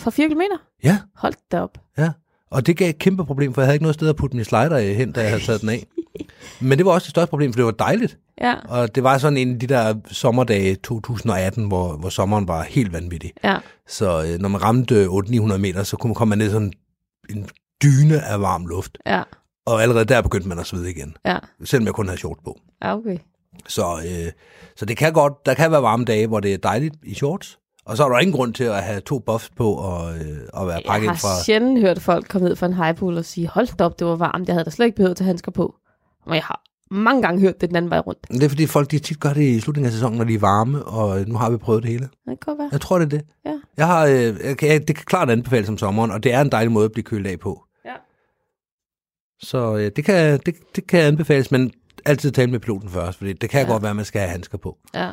[0.00, 0.40] Fra 4 km?
[0.84, 1.78] Ja, Hold da op.
[1.98, 2.10] ja.
[2.50, 4.44] Og det gav et kæmpe problem, for jeg havde ikke noget sted at putte min
[4.44, 5.86] slider hen, da jeg havde taget den af.
[6.60, 8.18] Men det var også det største problem, for det var dejligt.
[8.40, 8.54] Ja.
[8.68, 12.92] Og det var sådan en af de der sommerdage 2018, hvor, hvor sommeren var helt
[12.92, 13.32] vanvittig.
[13.44, 13.56] Ja.
[13.88, 16.72] Så øh, når man ramte 800-900 meter, så kunne man komme ned sådan
[17.30, 17.48] en
[17.82, 18.98] dyne af varm luft.
[19.06, 19.22] Ja.
[19.66, 21.38] Og allerede der begyndte man at svede igen, Ja.
[21.64, 22.58] selvom jeg kun havde shorts på.
[22.82, 23.18] Ja, okay.
[23.68, 24.32] Så, øh,
[24.76, 27.58] så det kan godt, der kan være varme dage, hvor det er dejligt i shorts.
[27.84, 30.66] Og så er der ingen grund til at have to buffs på og, øh, og
[30.66, 31.42] være Jeg pakket har ind fra...
[31.44, 34.48] sjældent hørt folk komme ned fra en highpool og sige, hold op, det var varmt.
[34.48, 35.74] Jeg havde da slet ikke behøvet at tage handsker på.
[36.30, 38.28] Men jeg har mange gange hørt det den anden vej rundt.
[38.28, 40.38] Det er fordi folk de tit gør det i slutningen af sæsonen, når de er
[40.38, 42.08] varme, og nu har vi prøvet det hele.
[42.28, 42.68] Det kan være.
[42.72, 43.26] Jeg tror, det er det.
[43.46, 43.54] Ja.
[43.76, 46.52] Jeg har, øh, jeg kan, det kan klart anbefales om sommeren, og det er en
[46.52, 47.64] dejlig måde at blive kølet af på.
[47.84, 47.94] Ja.
[49.42, 51.72] Så øh, det, kan, det, det kan anbefales, men
[52.04, 53.72] altid tale med piloten først, fordi det kan ja.
[53.72, 54.78] godt være, at man skal have handsker på.
[54.94, 55.10] Ja.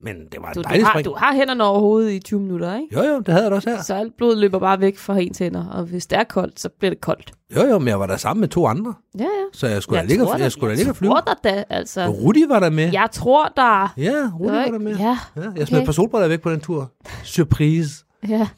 [0.00, 1.04] Men det var Du, en du, dejlig har, spring.
[1.04, 2.88] du har hænderne over hovedet i 20 minutter, ikke?
[2.96, 3.82] Jo, jo, det havde jeg da også her.
[3.82, 6.68] Så alt blod løber bare væk fra ens hænder, og hvis det er koldt, så
[6.78, 7.32] bliver det koldt.
[7.56, 9.28] Jo, jo, men jeg var der sammen med to andre, Ja, ja.
[9.52, 11.14] så jeg skulle da ligge, og- jeg skulle da ligge og flyve.
[11.16, 12.06] Jeg tror da, altså.
[12.06, 12.92] Rudi var der med.
[12.92, 13.94] Jeg tror der.
[13.96, 14.96] Ja, Rudi var der med.
[14.96, 15.64] Ja, Ja, jeg okay.
[15.64, 16.90] smed et par solbriller væk på den tur.
[17.24, 17.90] Surprise.
[18.28, 18.48] ja.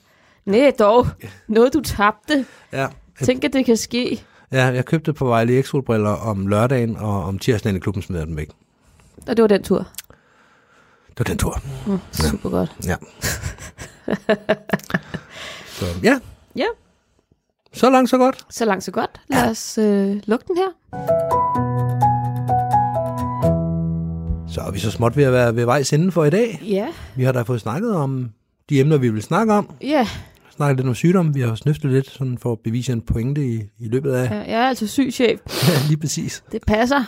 [0.46, 1.06] Nej, dog.
[1.48, 2.46] Noget, du tabte.
[2.72, 2.86] Ja.
[3.22, 4.22] Tænk, at det kan ske.
[4.52, 8.18] ja, jeg købte på Vejle X solbriller om lørdagen, og om tirsdagen i klubben smed
[8.18, 8.48] jeg dem væk.
[9.28, 9.86] Og det var den tur.
[11.18, 11.60] Det var den tur.
[11.86, 12.76] Mm, super godt.
[12.86, 12.96] Ja.
[15.78, 16.18] så, ja.
[16.56, 16.64] Ja.
[17.72, 18.46] Så langt, så godt.
[18.50, 19.20] Så langt, så godt.
[19.30, 20.68] Lad os øh, lukke den her.
[24.48, 26.62] Så er vi så småt ved at være ved vejs ende for i dag.
[26.66, 26.86] Ja.
[27.16, 28.30] Vi har da fået snakket om
[28.68, 29.70] de emner, vi vil snakke om.
[29.80, 30.08] Ja,
[30.50, 31.34] Snakket lidt om sygdom.
[31.34, 34.30] Vi har snøftet lidt sådan for at bevise en pointe i, i løbet af.
[34.30, 35.40] jeg er altså syg chef.
[35.68, 36.44] Ja, lige præcis.
[36.52, 37.04] Det passer.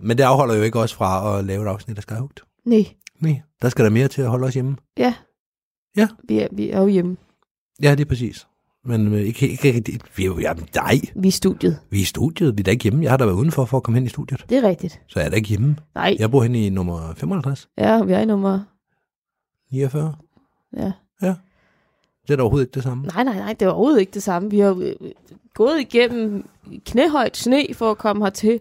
[0.00, 2.40] Men det afholder jo ikke os fra at lave et afsnit af Skyhugt.
[2.70, 2.86] Nej.
[3.20, 4.76] Nej, der skal der mere til at holde os hjemme.
[4.98, 5.14] Ja.
[5.96, 6.08] Ja.
[6.28, 7.16] Vi er, vi er jo hjemme.
[7.82, 8.46] Ja, det er præcis.
[8.84, 11.78] Men øh, ikke, ikke, ikke, vi er jo, ja, nej, Vi er i studiet.
[11.90, 12.56] vi er i studiet.
[12.58, 13.02] Vi er da ikke hjemme.
[13.02, 14.44] Jeg har da været udenfor for at komme hen i studiet.
[14.48, 15.00] Det er rigtigt.
[15.06, 15.76] Så jeg er da ikke hjemme.
[15.94, 16.16] Nej.
[16.18, 18.60] Jeg bor henne i nummer 55, Ja, vi er i nummer...
[19.72, 20.14] 49.
[20.76, 20.92] Ja.
[22.26, 23.06] Det er da overhovedet ikke det samme.
[23.06, 24.50] Nej, nej, nej, det er overhovedet ikke det samme.
[24.50, 24.94] Vi har jo, øh,
[25.54, 26.48] gået igennem
[26.86, 28.60] knæhøjt sne for at komme hertil.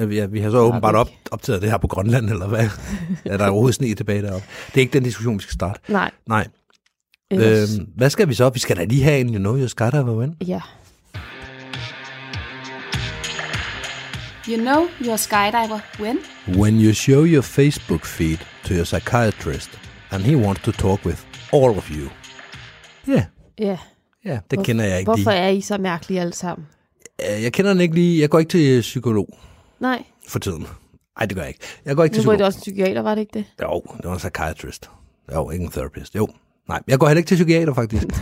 [0.00, 2.68] Ja, vi, ja, vi har så åbenbart op, optaget det her på Grønland, eller hvad?
[3.24, 4.46] er der overhovedet sne tilbage deroppe?
[4.66, 5.80] Det er ikke den diskussion, vi skal starte.
[5.88, 6.10] Nej.
[6.26, 6.46] Nej.
[7.30, 8.48] Ellers, Øhm, hvad skal vi så?
[8.48, 10.34] Vi skal da lige have en, you know, your skydiver win.
[10.46, 10.60] ja.
[14.48, 16.18] You know you're a skydiver when?
[16.58, 19.70] When you show your Facebook feed to your psychiatrist,
[20.10, 21.18] and he wants to talk with
[21.52, 22.08] all of you.
[23.08, 23.22] Ja, yeah,
[23.58, 23.78] Ja.
[24.24, 25.40] ja, det Hvor- kender jeg ikke Hvorfor lige.
[25.42, 26.66] er I så mærkelige alle sammen?
[27.36, 28.20] Øh, Jeg kender den ikke lige.
[28.20, 29.38] Jeg går ikke til psykolog
[29.80, 30.66] Nej, for tiden.
[31.18, 31.60] Nej, det gør jeg ikke.
[31.84, 32.38] Jeg går ikke til nu var psykolog.
[32.38, 33.44] det også en psykiater, var det ikke det?
[33.62, 34.90] Jo, det var en psychiatrist.
[35.34, 36.14] Jo, ikke en therapist.
[36.14, 36.28] Jo.
[36.68, 38.06] Nej, jeg går heller ikke til psykiater, faktisk.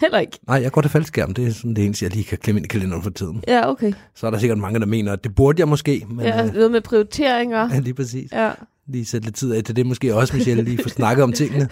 [0.00, 0.38] Heller ikke.
[0.46, 1.34] Nej, jeg går til faldskærm.
[1.34, 3.44] Det er sådan det eneste, jeg lige kan klemme ind i kalenderen for tiden.
[3.48, 3.92] Ja, okay.
[4.14, 6.06] Så er der sikkert mange, der mener, at det burde jeg måske.
[6.08, 7.68] Men, Ja, øh, noget med prioriteringer.
[7.74, 8.32] ja, lige præcis.
[8.32, 8.50] Ja.
[8.86, 11.68] Lige sætte lidt tid af til det måske også, Michelle, lige få snakket om tingene.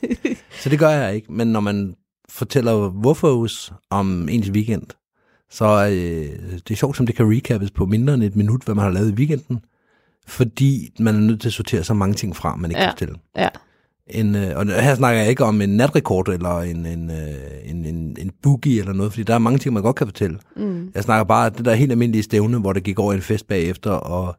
[0.62, 1.32] Så det gør jeg ikke.
[1.32, 1.94] Men når man
[2.28, 3.48] fortæller hvorfor
[3.90, 4.82] om ens weekend,
[5.50, 8.74] så øh, det er sjovt, som det kan recappes på mindre end et minut, hvad
[8.74, 9.60] man har lavet i weekenden.
[10.26, 12.86] Fordi man er nødt til at sortere så mange ting fra, man ikke Ja.
[12.86, 13.14] kan fortælle.
[13.36, 13.48] Ja.
[14.10, 17.16] En, øh, og her snakker jeg ikke om en natrekord eller en, en, øh,
[17.64, 20.38] en, en, en boogie eller noget, fordi der er mange ting, man godt kan fortælle.
[20.56, 20.90] Mm.
[20.94, 23.90] Jeg snakker bare det der helt almindelige stævne, hvor der gik over en fest bagefter,
[23.90, 24.36] og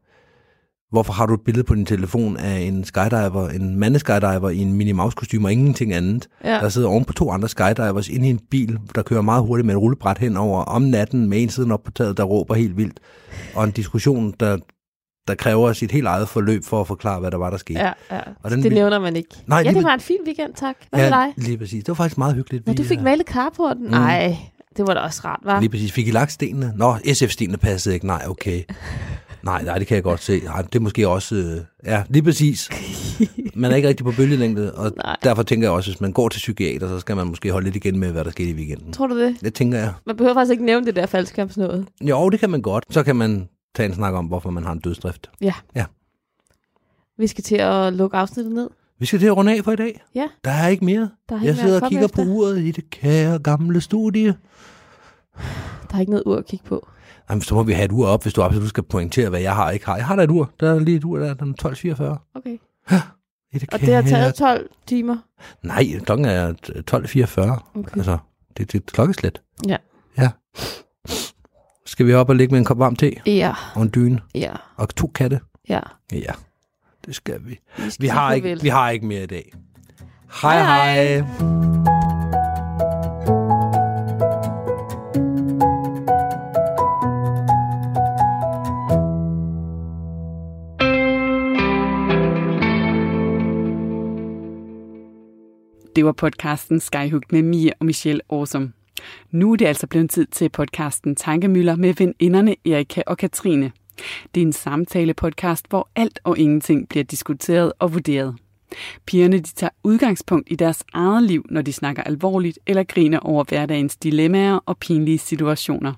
[0.92, 4.74] hvorfor har du et billede på din telefon af en skydiver, en mandeskydiver i en
[4.74, 6.50] Minnie Mouse kostume og ingenting andet, Ja.
[6.54, 9.66] der sidder oven på to andre skydivers inde i en bil, der kører meget hurtigt
[9.66, 12.78] med et rullebræt henover om natten med en siden op på taget, der råber helt
[12.78, 13.00] vildt,
[13.56, 14.58] og en diskussion, der,
[15.28, 17.80] der kræver sit helt eget forløb for at forklare, hvad der var, der skete.
[17.80, 18.20] Ja, ja.
[18.44, 19.30] Og den det nævner man ikke.
[19.48, 20.76] Nej, ja, det var en fin weekend, tak.
[20.90, 21.34] Hvad med dig?
[21.38, 21.84] lige præcis.
[21.84, 22.68] Det var faktisk meget hyggeligt.
[22.68, 23.84] Vi, du fik øh, malet carporten?
[23.86, 23.92] Mm.
[23.92, 24.38] Nej,
[24.78, 25.60] det var da også rart, var.
[25.60, 25.92] Lige præcis.
[25.92, 26.74] Fik I lagt stenene?
[26.76, 28.08] Nå, SF-stenene passede ikke.
[28.08, 28.64] Nej, okay.
[29.44, 30.40] Nej, nej, det kan jeg godt se.
[30.46, 31.36] Nej, det er måske også...
[31.36, 32.70] Øh, ja, lige præcis.
[33.56, 35.16] Man er ikke rigtig på bølgelængde, og Nej.
[35.24, 37.76] derfor tænker jeg også, hvis man går til psykiater, så skal man måske holde lidt
[37.76, 38.94] igen med, hvad der skete i weekenden.
[38.94, 39.38] Tror du det?
[39.42, 39.94] Det tænker jeg.
[40.06, 41.88] Man behøver faktisk ikke nævne det der faldskærmsnået.
[42.02, 42.84] Jo, det kan man godt.
[42.90, 45.30] Så kan man tage en snak om, hvorfor man har en dødsdrift.
[45.42, 45.54] Ja.
[45.76, 45.86] Ja.
[47.18, 48.70] Vi skal til at lukke afsnittet ned.
[49.00, 50.02] Vi skal til at runde af for i dag.
[50.16, 50.28] Ja.
[50.44, 51.10] Der er ikke mere.
[51.30, 52.24] Der er Jeg ikke mere sidder og kigger efter.
[52.26, 54.36] på uret i det kære gamle studie.
[55.90, 56.88] Der er ikke noget ur at kigge på.
[57.30, 59.56] Jamen, så må vi have et ur op, hvis du absolut skal pointere, hvad jeg
[59.56, 59.96] har og ikke har.
[59.96, 60.52] Jeg har da et ur.
[60.60, 61.70] Der er lige et ur der, den er
[62.24, 62.32] 12.44.
[62.36, 62.58] Okay.
[63.52, 65.18] I det Og det har taget 12 timer.
[65.64, 66.54] Nej, klokken er
[66.92, 67.80] 12.44.
[67.80, 67.98] Okay.
[67.98, 68.18] Altså,
[68.58, 69.42] det, det er klokkeslæt.
[69.68, 69.78] Ja.
[70.18, 70.30] Ja.
[71.86, 74.52] Skal vi op og ligge med en kop varm te Ja, og en dyne ja,
[74.76, 75.40] og to katte?
[75.70, 75.80] ja.
[76.12, 76.32] Ja,
[77.06, 77.60] det skal vi.
[77.90, 79.54] skal Vi har, ikke, vi har ikke mere i dag.
[80.42, 81.89] Hej Hej, hej.
[96.00, 98.72] Det var podcasten Skyhook med Mia og Michelle Awesome.
[99.32, 103.72] Nu er det altså blevet tid til podcasten Tankemøller med veninderne Erika og Katrine.
[104.36, 108.36] Det er en samtale-podcast, hvor alt og ingenting bliver diskuteret og vurderet.
[109.06, 113.44] Pigerne de tager udgangspunkt i deres eget liv, når de snakker alvorligt eller griner over
[113.44, 115.94] hverdagens dilemmaer og pinlige situationer.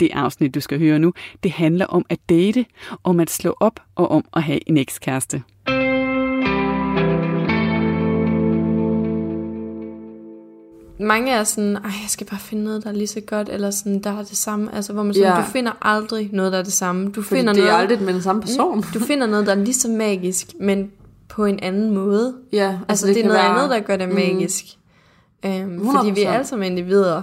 [0.00, 1.12] Det afsnit, du skal høre nu,
[1.42, 2.66] det handler om at date,
[3.04, 5.42] om at slå op og om at have en ekskæreste.
[10.98, 13.70] Mange er sådan, ej, jeg skal bare finde noget, der er lige så godt, eller
[13.70, 14.74] sådan, der er det samme.
[14.74, 15.36] Altså, hvor man sådan, Ja.
[15.40, 17.10] du finder aldrig noget, der er det samme.
[17.12, 18.84] Du Fordi finder det er noget, aldrig med den samme person.
[18.94, 20.90] du finder noget, der er lige så magisk, men
[21.28, 22.34] på en anden måde.
[22.52, 24.64] Ja, altså, Altså, det, det er noget være, andet, der gør det magisk.
[25.46, 26.34] Øhm, fordi vi er 100%.
[26.34, 27.22] alle sammen individer.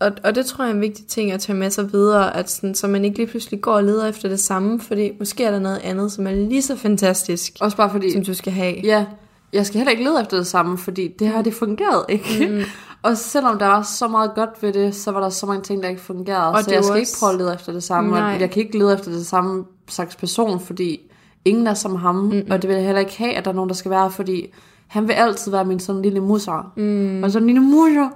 [0.00, 2.50] Og, og det tror jeg er en vigtig ting at tage med sig videre, at
[2.50, 5.50] sådan, så man ikke lige pludselig går og leder efter det samme, fordi måske er
[5.50, 8.74] der noget andet, som er lige så fantastisk, Også bare fordi, som du skal have.
[8.84, 9.04] ja,
[9.52, 12.48] jeg skal heller ikke lede efter det samme, fordi det har det fungeret ikke.
[12.50, 12.62] Mm.
[13.02, 15.82] Og selvom der var så meget godt ved det, så var der så mange ting,
[15.82, 16.48] der ikke fungerede.
[16.48, 18.10] Og så jeg skal også- ikke prøve at lede efter det samme.
[18.10, 18.20] Nej.
[18.40, 21.00] Jeg kan ikke lede efter det samme slags person, fordi
[21.44, 22.14] ingen er som ham.
[22.14, 22.42] Mm.
[22.50, 24.46] Og det vil jeg heller ikke have, at der er nogen, der skal være, fordi
[24.86, 26.72] han vil altid være min sådan lille musser.
[26.76, 27.22] Mm.
[27.22, 28.08] Og sådan en lille musser.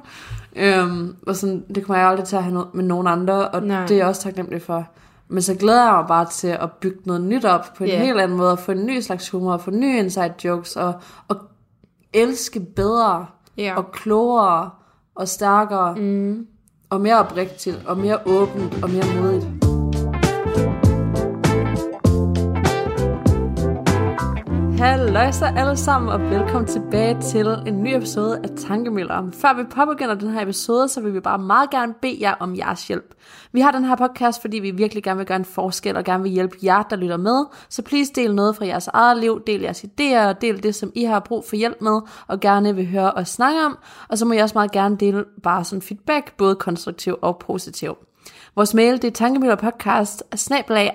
[0.57, 3.81] Øhm, og sådan, det kommer jeg aldrig til at have med nogen andre, og Nej.
[3.87, 4.87] det er jeg også taknemmelig for.
[5.29, 8.05] Men så glæder jeg mig bare til at bygge noget nyt op på en Ja.
[8.05, 10.93] helt anden måde, og få en ny slags humor, og få nye inside jokes, og,
[11.29, 11.37] og
[12.13, 13.27] elske bedre,
[13.57, 13.77] Ja.
[13.77, 14.71] og klogere,
[15.15, 16.47] og stærkere, mm.
[16.91, 19.64] og mere oprigtigt, og mere åbent, og mere modigt.
[24.85, 29.31] Halløjsa alle sammen, og velkommen tilbage til en ny episode af Tankemøller.
[29.33, 32.57] Før vi påbegynder den her episode, så vil vi bare meget gerne bede jer om
[32.57, 33.15] jeres hjælp.
[33.53, 36.23] Vi har den her podcast, fordi vi virkelig gerne vil gøre en forskel, og gerne
[36.23, 37.45] vil hjælpe jer, der lytter med.
[37.69, 40.93] Så please del noget fra jeres eget liv, del jeres idéer, og del det, som
[40.95, 43.79] I har brug for hjælp med, og gerne vil høre og snakke om.
[44.09, 47.97] Og så må I også meget gerne dele bare sådan feedback, både konstruktiv og positiv.
[48.57, 50.23] Vores mail det er tankemøllerpodcast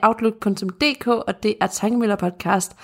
[0.01, 2.76] outlook.dk og det er tankemøllerpodcast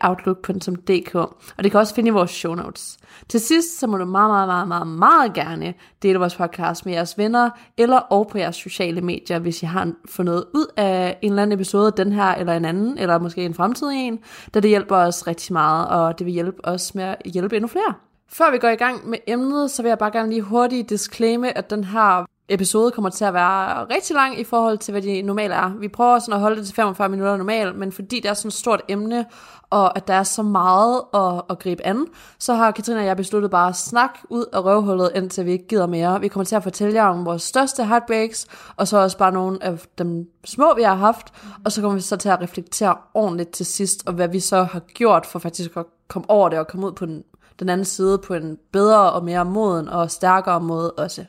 [0.00, 2.98] outlook.dk og det kan også finde i vores show notes.
[3.28, 6.92] Til sidst så må du meget, meget, meget, meget, meget gerne dele vores podcast med
[6.92, 11.18] jeres venner eller og på jeres sociale medier, hvis I har fået noget ud af
[11.22, 14.18] en eller anden episode, den her eller en anden, eller måske en fremtidig en,
[14.54, 17.68] da det hjælper os rigtig meget, og det vil hjælpe os med at hjælpe endnu
[17.68, 17.94] flere.
[18.28, 21.52] Før vi går i gang med emnet, så vil jeg bare gerne lige hurtigt disclaimer,
[21.56, 25.22] at den her episode kommer til at være rigtig lang i forhold til, hvad de
[25.22, 25.72] normalt er.
[25.78, 28.48] Vi prøver sådan at holde det til 45 minutter normalt, men fordi det er sådan
[28.48, 29.26] et stort emne,
[29.70, 32.06] og at der er så meget at, at gribe an,
[32.38, 35.66] så har Katrine og jeg besluttet bare at snakke ud af røvhullet, indtil vi ikke
[35.66, 36.20] gider mere.
[36.20, 39.62] Vi kommer til at fortælle jer om vores største heartbreaks, og så også bare nogle
[39.62, 41.32] af dem små, vi har haft,
[41.64, 44.62] og så kommer vi så til at reflektere ordentligt til sidst, og hvad vi så
[44.62, 47.24] har gjort for faktisk at komme over det og komme ud på den,
[47.58, 51.24] den anden side på en bedre og mere moden og stærkere måde også.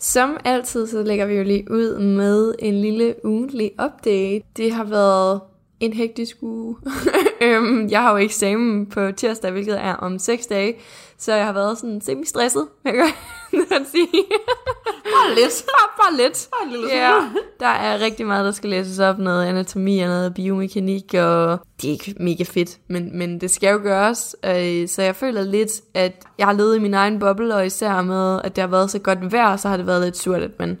[0.00, 4.44] Som altid, så lægger vi jo lige ud med en lille ugentlig update.
[4.56, 5.40] Det har været
[5.80, 6.76] en hektisk uge.
[7.40, 10.76] Øhm, jeg har jo eksamen på tirsdag, hvilket er om 6 dage,
[11.18, 12.94] så jeg har været sådan semi-stresset, jeg
[13.52, 14.24] godt sige.
[15.04, 15.64] bare lidt.
[15.66, 16.48] Bare, bare lidt.
[16.50, 17.20] Bare lille ja,
[17.60, 19.18] der er rigtig meget, der skal læses op.
[19.18, 23.72] Noget anatomi og noget biomekanik, og det er ikke mega fedt, men, men det skal
[23.72, 24.36] jo gøres.
[24.44, 28.02] Øh, så jeg føler lidt, at jeg har levet i min egen boble, og især
[28.02, 30.58] med, at det har været så godt vejr, så har det været lidt surt, at
[30.58, 30.78] man,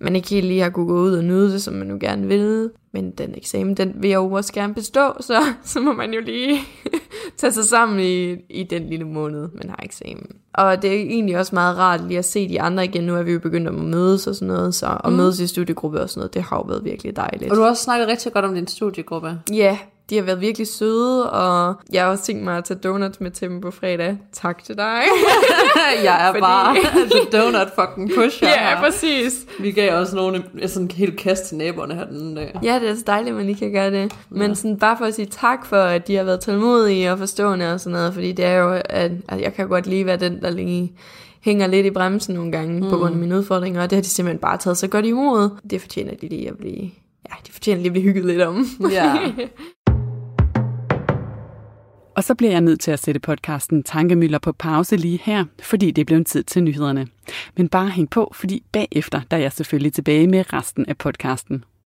[0.00, 2.26] man ikke helt lige har kunne gå ud og nyde det, som man nu gerne
[2.26, 2.70] vil.
[2.92, 6.20] Men den eksamen, den vil jeg jo også gerne bestå, så, så må man jo
[6.20, 6.58] lige
[7.38, 10.26] tage sig sammen i, i den lille måned, man har eksamen.
[10.54, 13.04] Og det er egentlig også meget rart lige at se de andre igen.
[13.04, 16.00] Nu er vi jo begyndt at mødes og sådan noget, så at mødes i studiegruppe
[16.00, 17.50] og sådan noget, det har jo været virkelig dejligt.
[17.50, 19.38] Og du har også snakket rigtig godt om din studiegruppe.
[19.52, 19.78] Ja,
[20.10, 23.30] de har været virkelig søde, og jeg har også tænkt mig at tage donuts med
[23.30, 24.18] til dem på fredag.
[24.32, 25.02] Tak til dig.
[26.04, 26.76] jeg er Fordi- bare
[27.10, 28.80] the donut fucking pusher ja, her.
[28.80, 29.46] præcis.
[29.60, 32.58] Vi gav også nogle, sådan en helt kast til naboerne her den dag.
[32.62, 34.12] Ja, det er så dejligt, at man lige kan gøre det.
[34.30, 37.72] Men sådan, bare for at sige tak for, at de har været tålmodige og forstående
[37.72, 40.42] og sådan noget, fordi det er jo, at, at jeg kan godt lige være den,
[40.42, 40.92] der lige
[41.40, 42.90] hænger lidt i bremsen nogle gange mm.
[42.90, 45.48] på grund af mine udfordringer, og det har de simpelthen bare taget så godt imod.
[45.70, 46.80] Det fortjener de lige at blive,
[47.30, 48.66] ja, de fortjener lige at blive hygget lidt om.
[48.90, 49.16] Ja.
[52.20, 55.90] Og så bliver jeg nødt til at sætte podcasten Tankemøller på pause lige her, fordi
[55.90, 57.06] det blev en tid til nyhederne.
[57.56, 61.64] Men bare hæng på, fordi bagefter der er jeg selvfølgelig tilbage med resten af podcasten.